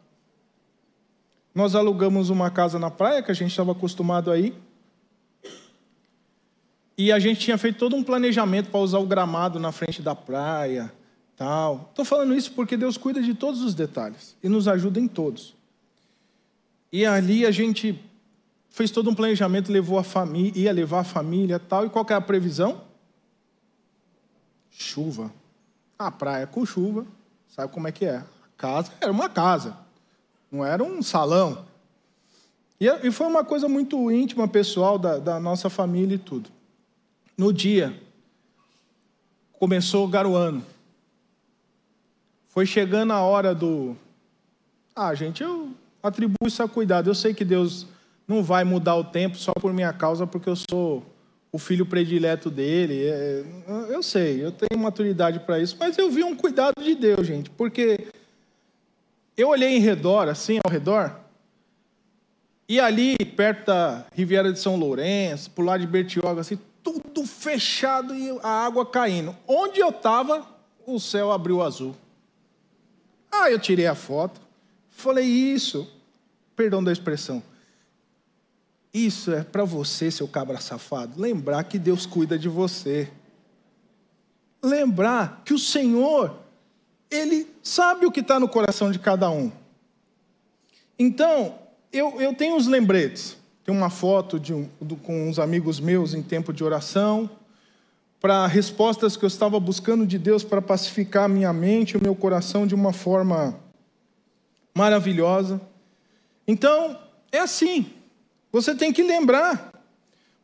[1.54, 4.54] Nós alugamos uma casa na praia, que a gente estava acostumado aí,
[6.96, 10.14] e a gente tinha feito todo um planejamento para usar o gramado na frente da
[10.14, 10.92] praia,
[11.36, 11.88] tal.
[11.90, 15.54] Estou falando isso porque Deus cuida de todos os detalhes e nos ajuda em todos.
[16.92, 18.00] E ali a gente
[18.68, 21.86] fez todo um planejamento, levou a família, ia levar a família, tal.
[21.86, 22.82] E qual é a previsão?
[24.70, 25.32] Chuva.
[25.98, 27.04] A praia com chuva,
[27.48, 28.16] sabe como é que é?
[28.16, 29.76] A casa era uma casa,
[30.54, 31.64] não era um salão.
[32.80, 36.48] E foi uma coisa muito íntima, pessoal da, da nossa família e tudo.
[37.36, 37.98] No dia,
[39.58, 40.62] começou garoando.
[42.48, 43.96] Foi chegando a hora do.
[44.94, 47.10] Ah, gente, eu atribuo isso a cuidado.
[47.10, 47.86] Eu sei que Deus
[48.28, 51.04] não vai mudar o tempo só por minha causa, porque eu sou
[51.50, 53.06] o filho predileto dele.
[53.06, 53.44] É,
[53.88, 57.50] eu sei, eu tenho maturidade para isso, mas eu vi um cuidado de Deus, gente,
[57.50, 58.06] porque
[59.36, 61.16] eu olhei em redor, assim, ao redor,
[62.68, 68.14] e ali, perto da Riviera de São Lourenço, por lá de Bertioga, assim, tudo fechado
[68.14, 69.36] e a água caindo.
[69.46, 70.46] Onde eu estava,
[70.86, 71.94] o céu abriu azul.
[73.30, 74.40] Ah, eu tirei a foto.
[74.88, 75.90] Falei, isso,
[76.56, 77.42] perdão da expressão,
[78.94, 83.10] isso é para você, seu cabra safado, lembrar que Deus cuida de você.
[84.62, 86.38] Lembrar que o Senhor,
[87.14, 89.52] Ele sabe o que está no coração de cada um.
[90.98, 91.54] Então,
[91.92, 93.36] eu, eu tenho uns lembretes.
[93.64, 97.30] Tem uma foto um, do, com uns amigos meus em tempo de oração,
[98.20, 102.02] para respostas que eu estava buscando de Deus para pacificar a minha mente e o
[102.02, 103.58] meu coração de uma forma
[104.74, 105.60] maravilhosa.
[106.46, 106.98] Então,
[107.30, 107.86] é assim.
[108.50, 109.72] Você tem que lembrar.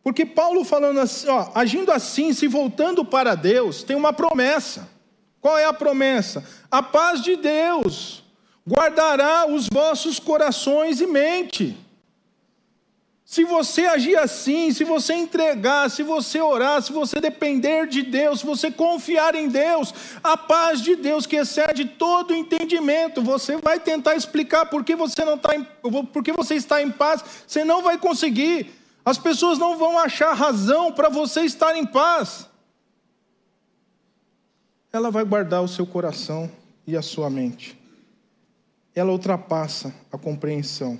[0.02, 4.88] Porque Paulo falando assim, ó, agindo assim, se voltando para Deus, tem uma promessa.
[5.40, 6.44] Qual é a promessa?
[6.70, 8.22] A paz de Deus
[8.68, 11.76] guardará os vossos corações e mente.
[13.24, 18.40] Se você agir assim, se você entregar, se você orar, se você depender de Deus,
[18.40, 23.78] se você confiar em Deus, a paz de Deus que excede todo entendimento, você vai
[23.78, 25.50] tentar explicar por que você não está,
[26.12, 28.74] por que você está em paz, você não vai conseguir.
[29.04, 32.49] As pessoas não vão achar razão para você estar em paz.
[34.92, 36.50] Ela vai guardar o seu coração
[36.86, 37.78] e a sua mente.
[38.94, 40.98] Ela ultrapassa a compreensão.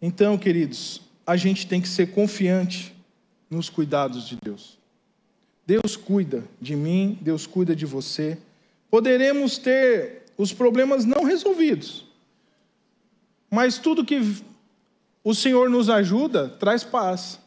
[0.00, 2.94] Então, queridos, a gente tem que ser confiante
[3.50, 4.78] nos cuidados de Deus.
[5.66, 8.38] Deus cuida de mim, Deus cuida de você.
[8.90, 12.06] Poderemos ter os problemas não resolvidos,
[13.50, 14.20] mas tudo que
[15.22, 17.38] o Senhor nos ajuda traz paz.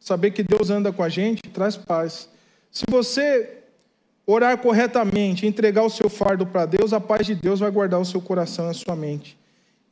[0.00, 2.28] Saber que Deus anda com a gente traz paz.
[2.70, 3.58] Se você
[4.26, 8.04] orar corretamente, entregar o seu fardo para Deus, a paz de Deus vai guardar o
[8.04, 9.38] seu coração e a sua mente.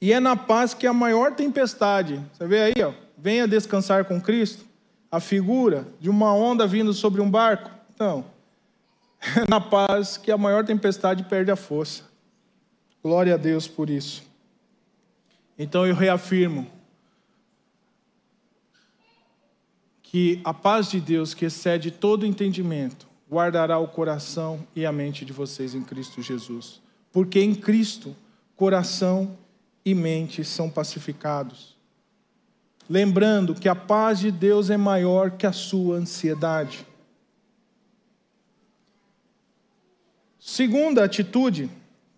[0.01, 4.21] E é na paz que a maior tempestade, você vê aí, ó, venha descansar com
[4.21, 4.65] Cristo,
[5.11, 7.71] a figura de uma onda vindo sobre um barco.
[7.95, 8.27] Então,
[9.37, 12.05] é na paz que a maior tempestade perde a força.
[13.03, 14.23] Glória a Deus por isso.
[15.59, 16.67] Então eu reafirmo
[20.16, 25.26] que a paz de Deus, que excede todo entendimento, guardará o coração e a mente
[25.26, 26.81] de vocês em Cristo Jesus.
[27.12, 28.16] Porque em Cristo,
[28.57, 29.37] coração
[29.85, 31.76] e mente são pacificados.
[32.88, 36.87] Lembrando que a paz de Deus é maior que a sua ansiedade.
[40.40, 41.68] Segunda atitude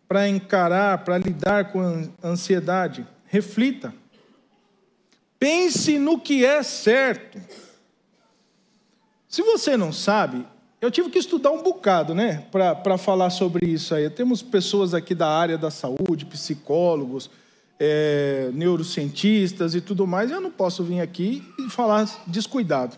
[0.06, 3.92] para encarar, para lidar com a ansiedade, reflita.
[5.36, 7.40] Pense no que é certo.
[9.28, 10.46] Se você não sabe,
[10.80, 14.08] eu tive que estudar um bocado, né, para falar sobre isso aí.
[14.08, 17.30] Temos pessoas aqui da área da saúde, psicólogos,
[17.78, 22.96] é, neurocientistas e tudo mais, eu não posso vir aqui e falar descuidado.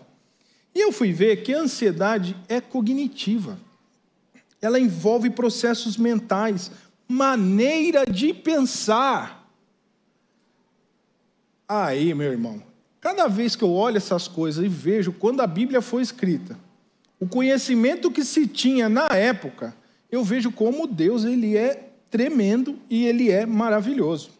[0.73, 3.59] E eu fui ver que a ansiedade é cognitiva.
[4.61, 6.71] Ela envolve processos mentais,
[7.07, 9.45] maneira de pensar.
[11.67, 12.63] Aí, meu irmão,
[13.01, 16.57] cada vez que eu olho essas coisas e vejo quando a Bíblia foi escrita,
[17.19, 19.75] o conhecimento que se tinha na época,
[20.11, 24.31] eu vejo como Deus ele é tremendo e ele é maravilhoso.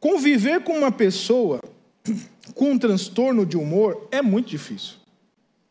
[0.00, 1.60] Conviver com uma pessoa
[2.54, 4.96] com um transtorno de humor é muito difícil,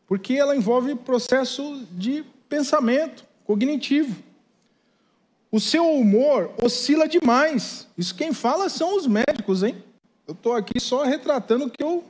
[0.06, 4.16] porque ela envolve processo de pensamento cognitivo.
[5.50, 7.86] O seu humor oscila demais.
[7.96, 9.76] Isso quem fala são os médicos, hein?
[10.26, 12.04] Eu estou aqui só retratando que eu.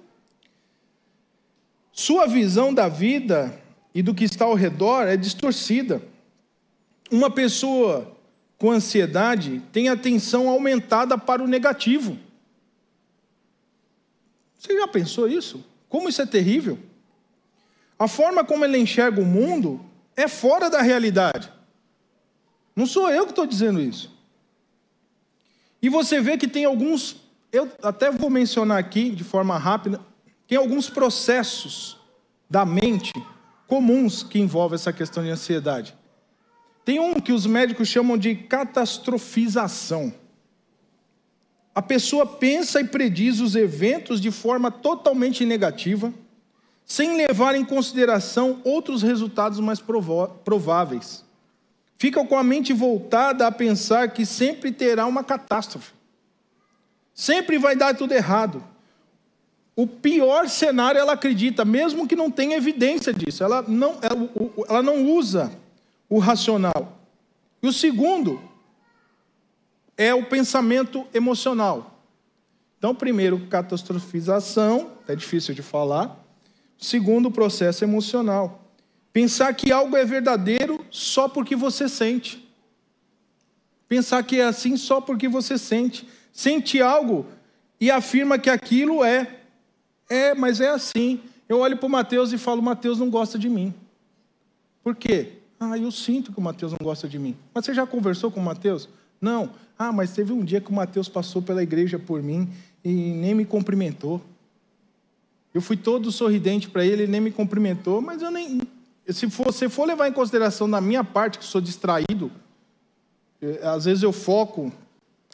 [1.92, 3.60] Sua visão da vida
[3.94, 6.02] e do que está ao redor é distorcida.
[7.10, 8.16] Uma pessoa
[8.58, 12.18] com ansiedade tem atenção aumentada para o negativo.
[14.58, 15.64] Você já pensou isso?
[15.88, 16.78] Como isso é terrível?
[17.98, 19.84] A forma como ele enxerga o mundo
[20.16, 21.52] é fora da realidade.
[22.74, 24.10] Não sou eu que estou dizendo isso.
[25.82, 27.16] E você vê que tem alguns,
[27.52, 30.00] eu até vou mencionar aqui de forma rápida,
[30.48, 31.98] tem alguns processos
[32.48, 33.12] da mente
[33.68, 35.94] comuns que envolvem essa questão de ansiedade.
[36.84, 40.12] Tem um que os médicos chamam de catastrofização.
[41.74, 46.12] A pessoa pensa e prediz os eventos de forma totalmente negativa,
[46.84, 51.24] sem levar em consideração outros resultados mais prováveis.
[51.96, 55.92] Ficam com a mente voltada a pensar que sempre terá uma catástrofe.
[57.14, 58.62] Sempre vai dar tudo errado.
[59.74, 63.42] O pior cenário ela acredita, mesmo que não tenha evidência disso.
[63.42, 64.30] Ela não, ela,
[64.68, 65.52] ela não usa
[66.08, 66.98] o racional.
[67.62, 68.40] E o segundo
[69.96, 72.00] é o pensamento emocional.
[72.76, 76.18] Então, primeiro, catastrofização, é difícil de falar.
[76.76, 78.62] Segundo, processo emocional.
[79.12, 82.42] Pensar que algo é verdadeiro só porque você sente.
[83.88, 86.08] Pensar que é assim só porque você sente.
[86.32, 87.26] Sente algo
[87.78, 89.38] e afirma que aquilo é.
[90.08, 91.20] É, mas é assim.
[91.48, 93.74] Eu olho para o Mateus e falo: Mateus não gosta de mim.
[94.82, 95.32] Por quê?
[95.60, 97.36] Ah, eu sinto que o Mateus não gosta de mim.
[97.54, 98.88] Mas você já conversou com o Mateus?
[99.20, 99.50] Não.
[99.78, 102.48] Ah, mas teve um dia que o Mateus passou pela igreja por mim
[102.84, 104.20] e nem me cumprimentou.
[105.54, 108.62] Eu fui todo sorridente para ele, ele nem me cumprimentou, mas eu nem.
[109.06, 112.30] Se você for levar em consideração da minha parte, que sou distraído,
[113.40, 114.72] eh, às vezes eu foco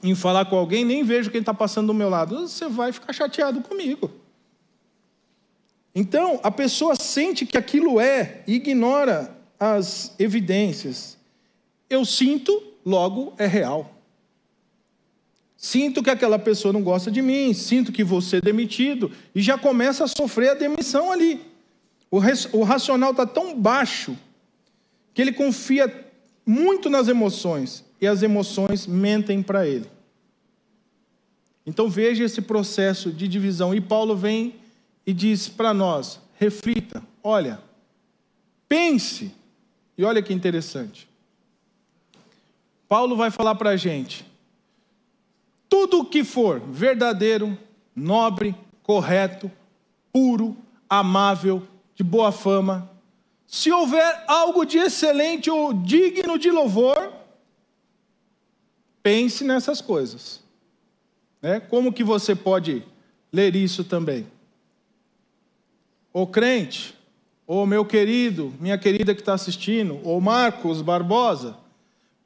[0.02, 2.46] em falar com alguém, nem vejo quem está passando do meu lado.
[2.46, 4.10] Você vai ficar chateado comigo.
[5.94, 11.18] Então, a pessoa sente que aquilo é e ignora as evidências.
[11.90, 13.94] Eu sinto, logo é real.
[15.56, 19.58] Sinto que aquela pessoa não gosta de mim, sinto que vou ser demitido, e já
[19.58, 21.40] começa a sofrer a demissão ali.
[22.08, 22.18] O,
[22.52, 24.16] o racional está tão baixo
[25.12, 25.92] que ele confia
[26.46, 29.88] muito nas emoções, e as emoções mentem para ele.
[31.66, 33.74] Então veja esse processo de divisão.
[33.74, 34.54] E Paulo vem
[35.06, 37.60] e diz para nós: reflita, olha,
[38.68, 39.34] pense.
[39.96, 41.08] E olha que interessante.
[42.88, 44.24] Paulo vai falar para a gente:
[45.68, 47.56] tudo o que for verdadeiro,
[47.94, 49.50] nobre, correto,
[50.10, 50.56] puro,
[50.88, 52.90] amável, de boa fama,
[53.46, 57.12] se houver algo de excelente ou digno de louvor,
[59.08, 60.40] pense nessas coisas.
[61.40, 61.60] Né?
[61.60, 62.82] Como que você pode
[63.32, 64.26] ler isso também?
[66.12, 66.94] O crente,
[67.46, 71.56] ou meu querido, minha querida que está assistindo, ou Marcos Barbosa,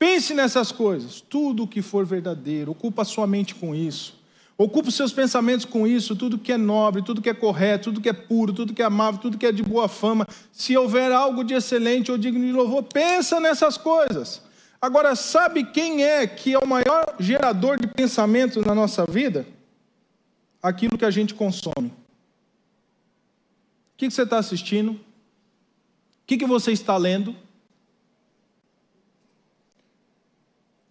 [0.02, 1.20] Pense nessas coisas.
[1.20, 4.20] Tudo que for verdadeiro, ocupa sua mente com isso.
[4.58, 8.00] Ocupa os seus pensamentos com isso, tudo que é nobre, tudo que é correto, tudo
[8.00, 10.26] que é puro, tudo que é amável, tudo que é de boa fama.
[10.50, 14.42] Se houver algo de excelente ou digno de louvor, pensa nessas coisas.
[14.82, 19.46] Agora, sabe quem é que é o maior gerador de pensamento na nossa vida?
[20.60, 21.88] Aquilo que a gente consome.
[21.88, 21.92] O
[23.96, 24.94] que você está assistindo?
[24.94, 25.00] O
[26.26, 27.36] que você está lendo?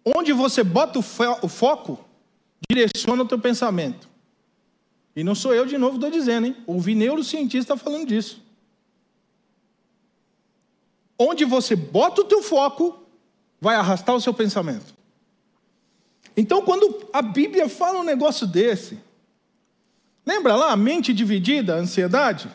[0.02, 2.02] Onde você bota o foco,
[2.70, 4.08] direciona o teu pensamento.
[5.14, 6.56] E não sou eu de novo estou dizendo, hein?
[6.66, 8.42] Ouvi neurocientista falando disso.
[11.18, 13.01] Onde você bota o teu foco,
[13.62, 14.92] vai arrastar o seu pensamento.
[16.36, 18.98] Então, quando a Bíblia fala um negócio desse,
[20.26, 22.50] lembra lá, a mente dividida, ansiedade?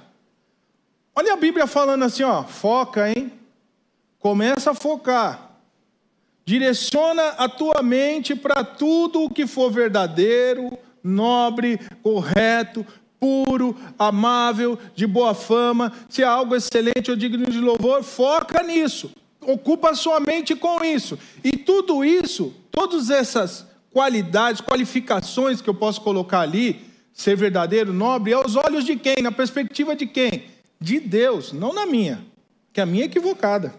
[1.16, 3.32] Olha a Bíblia falando assim, ó, foca, hein?
[4.20, 5.52] Começa a focar.
[6.44, 12.86] Direciona a tua mente para tudo o que for verdadeiro, nobre, correto,
[13.18, 19.10] puro, amável, de boa fama, se é algo excelente ou digno de louvor, foca nisso.
[19.48, 21.18] Ocupa sua mente com isso.
[21.42, 28.34] E tudo isso, todas essas qualidades, qualificações que eu posso colocar ali, ser verdadeiro, nobre,
[28.34, 29.24] é aos olhos de quem?
[29.24, 30.50] Na perspectiva de quem?
[30.82, 32.26] De Deus, não na minha,
[32.74, 33.74] que a minha é equivocada.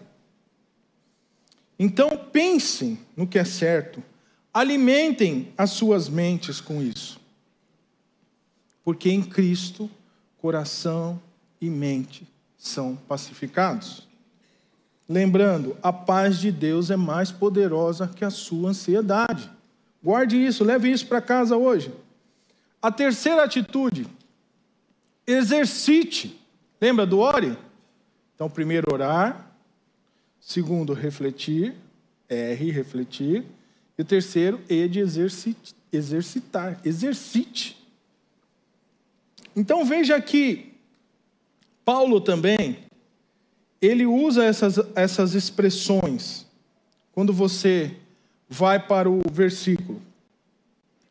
[1.77, 4.03] Então pensem no que é certo,
[4.51, 7.21] alimentem as suas mentes com isso.
[8.83, 9.87] Porque em Cristo,
[10.39, 11.21] coração
[11.61, 14.08] e mente são pacificados.
[15.09, 19.49] Lembrando, a paz de Deus é mais poderosa que a sua ansiedade.
[20.01, 21.91] Guarde isso, leve isso para casa hoje.
[22.79, 24.07] A terceira atitude,
[25.25, 26.39] exercite.
[26.79, 27.57] Lembra do ore?
[28.35, 29.49] Então, primeiro orar,
[30.39, 31.75] Segundo, refletir,
[32.27, 33.45] R, refletir.
[33.97, 34.99] E terceiro, E de
[35.91, 37.77] exercitar, exercite.
[39.55, 40.73] Então veja que
[41.83, 42.79] Paulo também,
[43.81, 46.45] ele usa essas, essas expressões
[47.13, 47.95] quando você
[48.47, 50.01] vai para o versículo.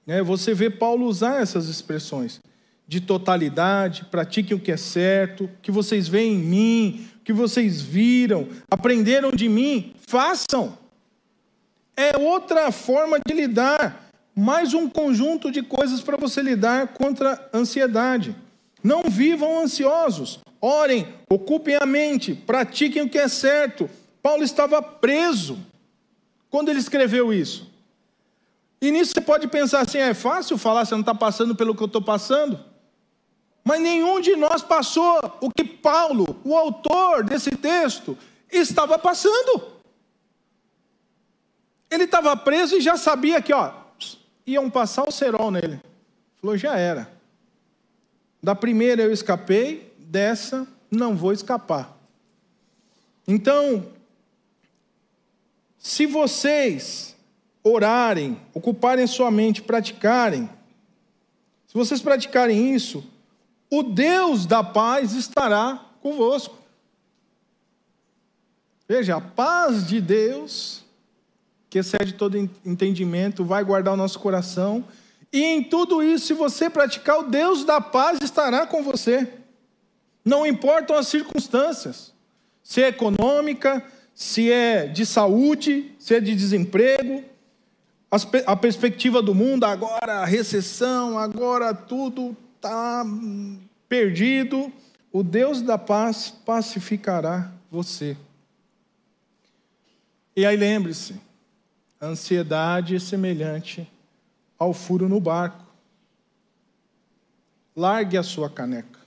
[0.06, 0.22] Né?
[0.22, 2.40] Você vê Paulo usar essas expressões
[2.86, 8.48] de totalidade, pratiquem o que é certo, que vocês veem em mim, que vocês viram,
[8.70, 10.78] aprenderam de mim, façam.
[11.94, 17.58] É outra forma de lidar, mais um conjunto de coisas para você lidar contra a
[17.58, 18.34] ansiedade.
[18.82, 23.88] Não vivam ansiosos, orem, ocupem a mente, pratiquem o que é certo.
[24.22, 25.58] Paulo estava preso
[26.50, 27.70] quando ele escreveu isso.
[28.80, 31.82] E nisso você pode pensar assim: é fácil falar, você não está passando pelo que
[31.82, 32.58] eu estou passando?
[33.64, 38.16] Mas nenhum de nós passou o que Paulo, o autor desse texto,
[38.50, 39.78] estava passando.
[41.90, 43.72] Ele estava preso e já sabia que, ó,
[44.46, 45.80] iam passar o cerol nele.
[46.40, 47.10] Falou, já era.
[48.42, 51.96] Da primeira eu escapei, dessa não vou escapar.
[53.26, 53.86] Então,
[55.78, 57.14] se vocês
[57.62, 60.48] orarem, ocuparem sua mente, praticarem,
[61.66, 63.04] se vocês praticarem isso,
[63.70, 66.56] o Deus da paz estará convosco.
[68.88, 70.82] Veja, a paz de Deus,
[71.68, 74.82] que excede todo entendimento, vai guardar o nosso coração,
[75.30, 79.37] e em tudo isso, se você praticar, o Deus da paz estará com você.
[80.28, 82.12] Não importam as circunstâncias,
[82.62, 83.82] se é econômica,
[84.14, 87.24] se é de saúde, se é de desemprego,
[88.46, 93.06] a perspectiva do mundo, agora a recessão, agora tudo está
[93.88, 94.70] perdido.
[95.10, 98.14] O Deus da paz pacificará você.
[100.36, 101.18] E aí lembre-se,
[101.98, 103.90] a ansiedade é semelhante
[104.58, 105.64] ao furo no barco.
[107.74, 108.97] Largue a sua caneca.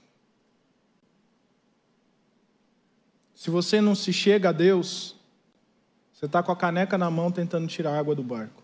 [3.42, 5.16] Se você não se chega a Deus,
[6.14, 8.62] você está com a caneca na mão tentando tirar água do barco.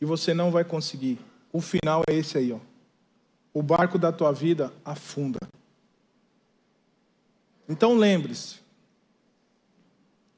[0.00, 1.18] E você não vai conseguir.
[1.52, 2.58] O final é esse aí, ó.
[3.52, 5.38] O barco da tua vida afunda.
[7.68, 8.60] Então lembre-se,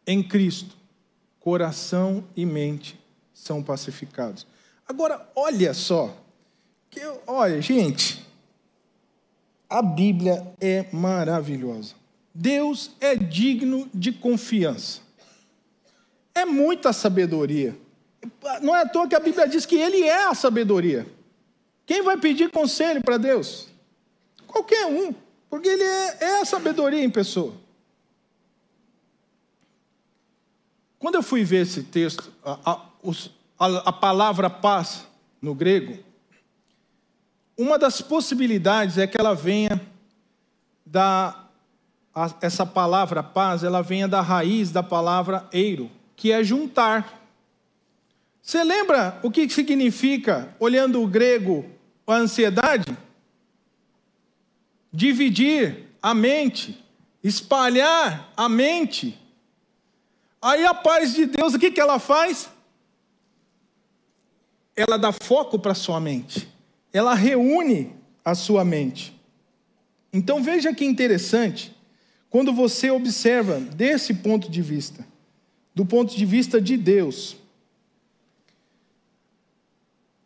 [0.04, 0.76] em Cristo,
[1.38, 2.98] coração e mente
[3.32, 4.44] são pacificados.
[4.88, 6.12] Agora, olha só,
[6.90, 8.26] que olha, gente,
[9.70, 12.07] a Bíblia é maravilhosa.
[12.34, 15.00] Deus é digno de confiança.
[16.34, 17.76] É muita sabedoria.
[18.62, 21.06] Não é à toa que a Bíblia diz que Ele é a sabedoria.
[21.86, 23.68] Quem vai pedir conselho para Deus?
[24.46, 25.14] Qualquer um,
[25.48, 27.54] porque Ele é, é a sabedoria em pessoa.
[30.98, 32.82] Quando eu fui ver esse texto, a,
[33.58, 35.06] a, a, palavra paz
[35.40, 36.02] no grego,
[37.56, 39.80] uma das possibilidades é que ela venha
[40.84, 41.47] da
[42.40, 47.20] essa palavra paz, ela venha da raiz da palavra eiro, que é juntar.
[48.42, 51.64] Você lembra o que significa, olhando o grego,
[52.06, 52.96] a ansiedade?
[54.92, 56.82] Dividir a mente,
[57.22, 59.18] espalhar a mente.
[60.40, 62.50] Aí a paz de Deus, o que, que ela faz?
[64.78, 66.48] ela dá foco para a sua mente,
[66.92, 69.18] ela reúne a sua mente.
[70.12, 71.76] Então veja que interessante,
[72.30, 75.06] quando você observa desse ponto de vista,
[75.74, 77.36] do ponto de vista de Deus,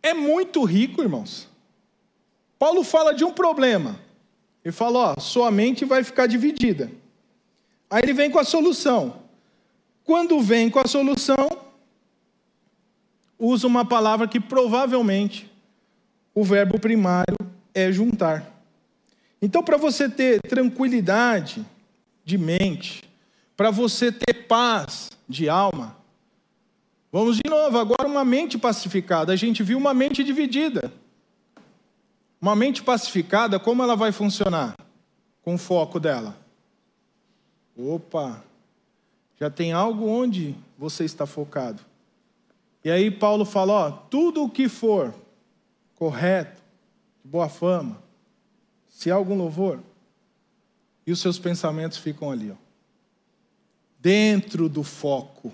[0.02, 1.48] é muito rico, irmãos.
[2.58, 3.98] Paulo fala de um problema.
[4.64, 6.90] Ele fala, ó, sua mente vai ficar dividida.
[7.88, 9.22] Aí ele vem com a solução.
[10.04, 11.48] Quando vem com a solução,
[13.38, 15.50] usa uma palavra que provavelmente
[16.34, 17.36] o verbo primário
[17.74, 18.50] é juntar.
[19.40, 21.64] Então, para você ter tranquilidade
[22.24, 23.04] de mente,
[23.56, 25.96] para você ter paz de alma,
[27.10, 29.32] vamos de novo, agora uma mente pacificada.
[29.32, 30.92] A gente viu uma mente dividida.
[32.40, 34.74] Uma mente pacificada, como ela vai funcionar?
[35.42, 36.36] Com o foco dela.
[37.76, 38.42] Opa,
[39.38, 41.82] já tem algo onde você está focado.
[42.84, 45.14] E aí Paulo fala: ó, tudo o que for
[45.94, 46.60] correto,
[47.24, 48.02] de boa fama,
[48.88, 49.78] se há algum louvor,
[51.06, 52.54] e os seus pensamentos ficam ali, ó,
[53.98, 55.52] dentro do foco,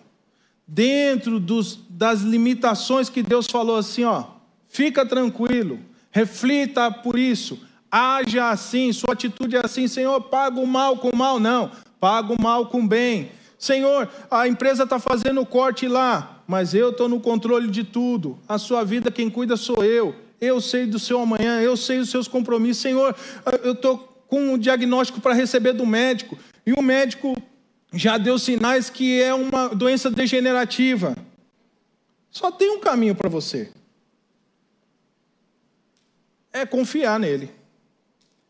[0.67, 4.25] dentro dos, das limitações que Deus falou assim, ó,
[4.69, 5.79] fica tranquilo,
[6.11, 11.17] reflita por isso, haja assim, sua atitude é assim, Senhor, paga o mal com o
[11.17, 13.31] mal, não, paga o mal com o bem.
[13.59, 18.39] Senhor, a empresa está fazendo corte lá, mas eu estou no controle de tudo.
[18.49, 20.15] A sua vida, quem cuida sou eu.
[20.41, 22.81] Eu sei do seu amanhã, eu sei os seus compromissos.
[22.81, 23.17] Senhor,
[23.65, 27.35] eu estou com um diagnóstico para receber do médico, e o médico
[27.93, 31.17] já deu sinais que é uma doença degenerativa.
[32.31, 33.73] Só tem um caminho para você:
[36.53, 37.51] é confiar nele,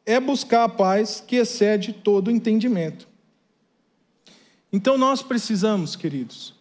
[0.04, 3.06] é buscar a paz que excede todo entendimento.
[4.72, 6.54] Então nós precisamos, queridos,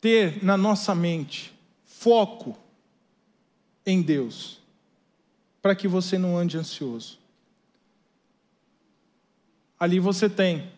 [0.00, 1.52] ter na nossa mente
[1.84, 2.56] foco
[3.86, 4.60] em Deus,
[5.60, 7.21] para que você não ande ansioso.
[9.82, 10.70] Ali você tem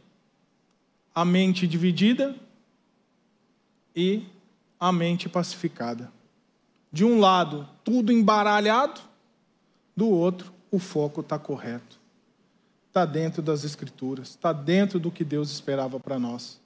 [1.14, 2.34] a mente dividida
[3.94, 4.22] e
[4.80, 6.10] a mente pacificada.
[6.90, 9.02] De um lado, tudo embaralhado,
[9.94, 12.00] do outro, o foco está correto.
[12.88, 16.58] Está dentro das Escrituras, está dentro do que Deus esperava para nós.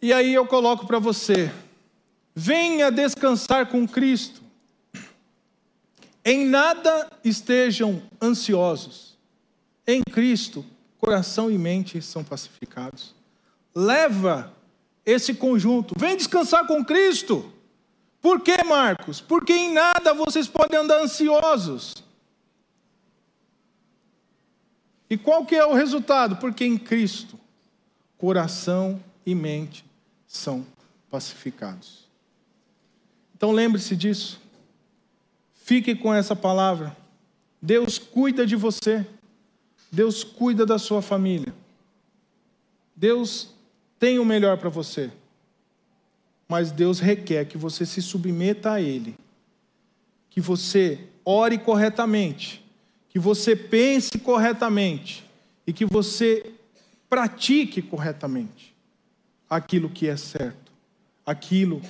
[0.00, 1.52] E aí eu coloco para você:
[2.34, 4.40] venha descansar com Cristo.
[6.24, 9.13] Em nada estejam ansiosos.
[9.86, 10.64] Em Cristo,
[10.98, 13.14] coração e mente são pacificados.
[13.74, 14.52] Leva
[15.04, 15.94] esse conjunto.
[15.98, 17.52] Vem descansar com Cristo.
[18.20, 19.20] Por que, Marcos?
[19.20, 21.94] Porque em nada vocês podem andar ansiosos.
[25.10, 26.36] E qual que é o resultado?
[26.36, 27.38] Porque em Cristo,
[28.16, 29.84] coração e mente
[30.26, 30.64] são
[31.10, 32.08] pacificados.
[33.36, 34.40] Então lembre-se disso.
[35.54, 36.96] Fique com essa palavra.
[37.60, 39.06] Deus cuida de você.
[39.94, 41.54] Deus cuida da sua família.
[42.94, 43.54] Deus
[43.98, 45.10] tem o melhor para você.
[46.48, 49.16] Mas Deus requer que você se submeta a Ele,
[50.28, 52.62] que você ore corretamente,
[53.08, 55.24] que você pense corretamente
[55.66, 56.52] e que você
[57.08, 58.74] pratique corretamente
[59.48, 60.72] aquilo que é certo,
[61.24, 61.80] aquilo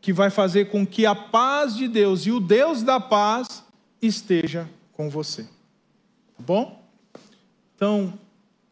[0.00, 3.64] que vai fazer com que a paz de Deus e o Deus da paz
[4.00, 5.44] esteja com você.
[5.44, 6.81] Tá bom?
[7.82, 8.12] Então,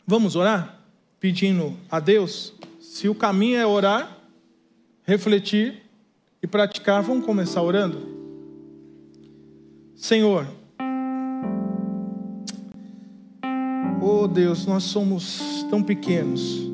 [0.06, 0.78] vamos orar
[1.18, 4.16] pedindo a Deus se o caminho é orar,
[5.02, 5.82] refletir
[6.40, 7.98] e praticar, vamos começar orando?
[9.96, 10.46] Senhor,
[14.00, 16.70] oh Deus, nós somos tão pequenos,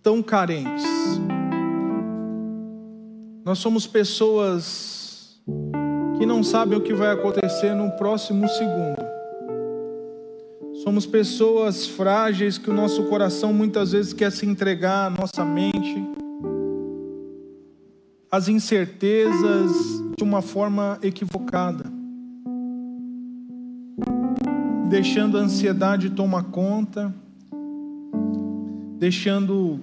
[0.00, 0.84] tão carentes,
[3.44, 5.42] nós somos pessoas
[6.16, 8.99] que não sabem o que vai acontecer no próximo segundo.
[10.82, 16.02] Somos pessoas frágeis que o nosso coração muitas vezes quer se entregar à nossa mente,
[18.30, 19.72] às incertezas
[20.16, 21.84] de uma forma equivocada,
[24.88, 27.14] deixando a ansiedade tomar conta,
[28.98, 29.80] deixando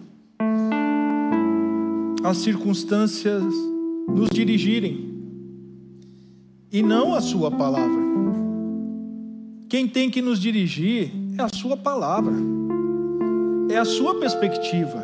[2.24, 3.44] as circunstâncias
[4.10, 5.14] nos dirigirem
[6.72, 8.27] e não a Sua palavra.
[9.70, 12.34] Quem tem que nos dirigir é a Sua palavra,
[13.70, 15.04] é a Sua perspectiva,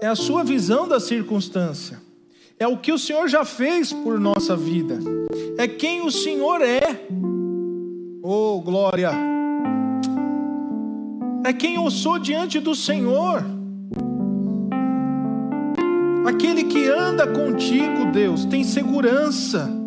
[0.00, 2.00] é a Sua visão da circunstância,
[2.60, 5.00] é o que o Senhor já fez por nossa vida,
[5.58, 6.80] é quem o Senhor é.
[8.22, 9.10] Oh, glória!
[11.44, 13.44] É quem eu sou diante do Senhor.
[16.24, 19.79] Aquele que anda contigo, Deus, tem segurança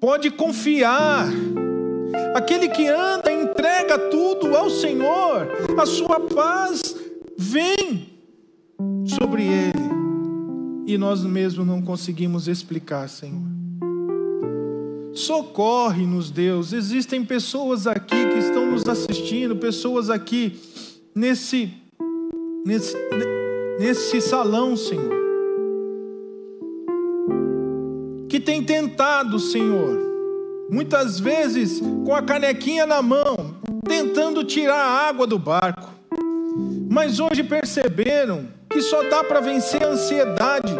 [0.00, 1.28] pode confiar.
[2.34, 5.48] Aquele que anda, entrega tudo ao Senhor,
[5.78, 6.96] a sua paz
[7.36, 8.08] vem
[9.04, 9.90] sobre ele.
[10.86, 13.42] E nós mesmos não conseguimos explicar, Senhor.
[15.12, 16.72] Socorre-nos, Deus.
[16.72, 20.58] Existem pessoas aqui que estão nos assistindo, pessoas aqui
[21.14, 21.72] nesse,
[22.64, 22.96] nesse,
[23.78, 25.19] nesse salão, Senhor
[28.50, 29.96] tem tentado, Senhor,
[30.68, 35.88] muitas vezes com a canequinha na mão, tentando tirar a água do barco,
[36.90, 40.74] mas hoje perceberam que só dá para vencer a ansiedade,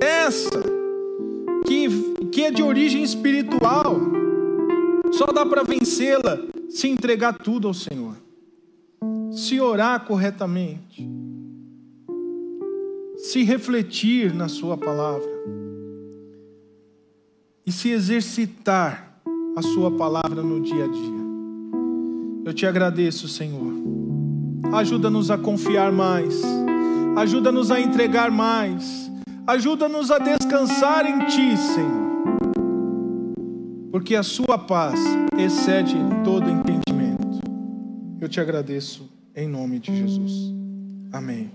[0.00, 0.62] essa
[1.66, 1.86] que,
[2.32, 3.94] que é de origem espiritual,
[5.12, 6.38] só dá para vencê-la
[6.70, 8.16] se entregar tudo ao Senhor,
[9.32, 11.06] se orar corretamente,
[13.18, 15.30] se refletir na Sua palavra
[17.66, 19.18] e se exercitar
[19.56, 21.22] a Sua palavra no dia a dia.
[22.44, 23.72] Eu te agradeço, Senhor.
[24.72, 26.40] Ajuda-nos a confiar mais,
[27.16, 29.10] ajuda-nos a entregar mais,
[29.46, 32.02] ajuda-nos a descansar em Ti, Senhor.
[33.90, 34.98] Porque a Sua paz
[35.38, 37.40] excede todo entendimento.
[38.20, 40.54] Eu te agradeço em nome de Jesus.
[41.12, 41.50] Amém.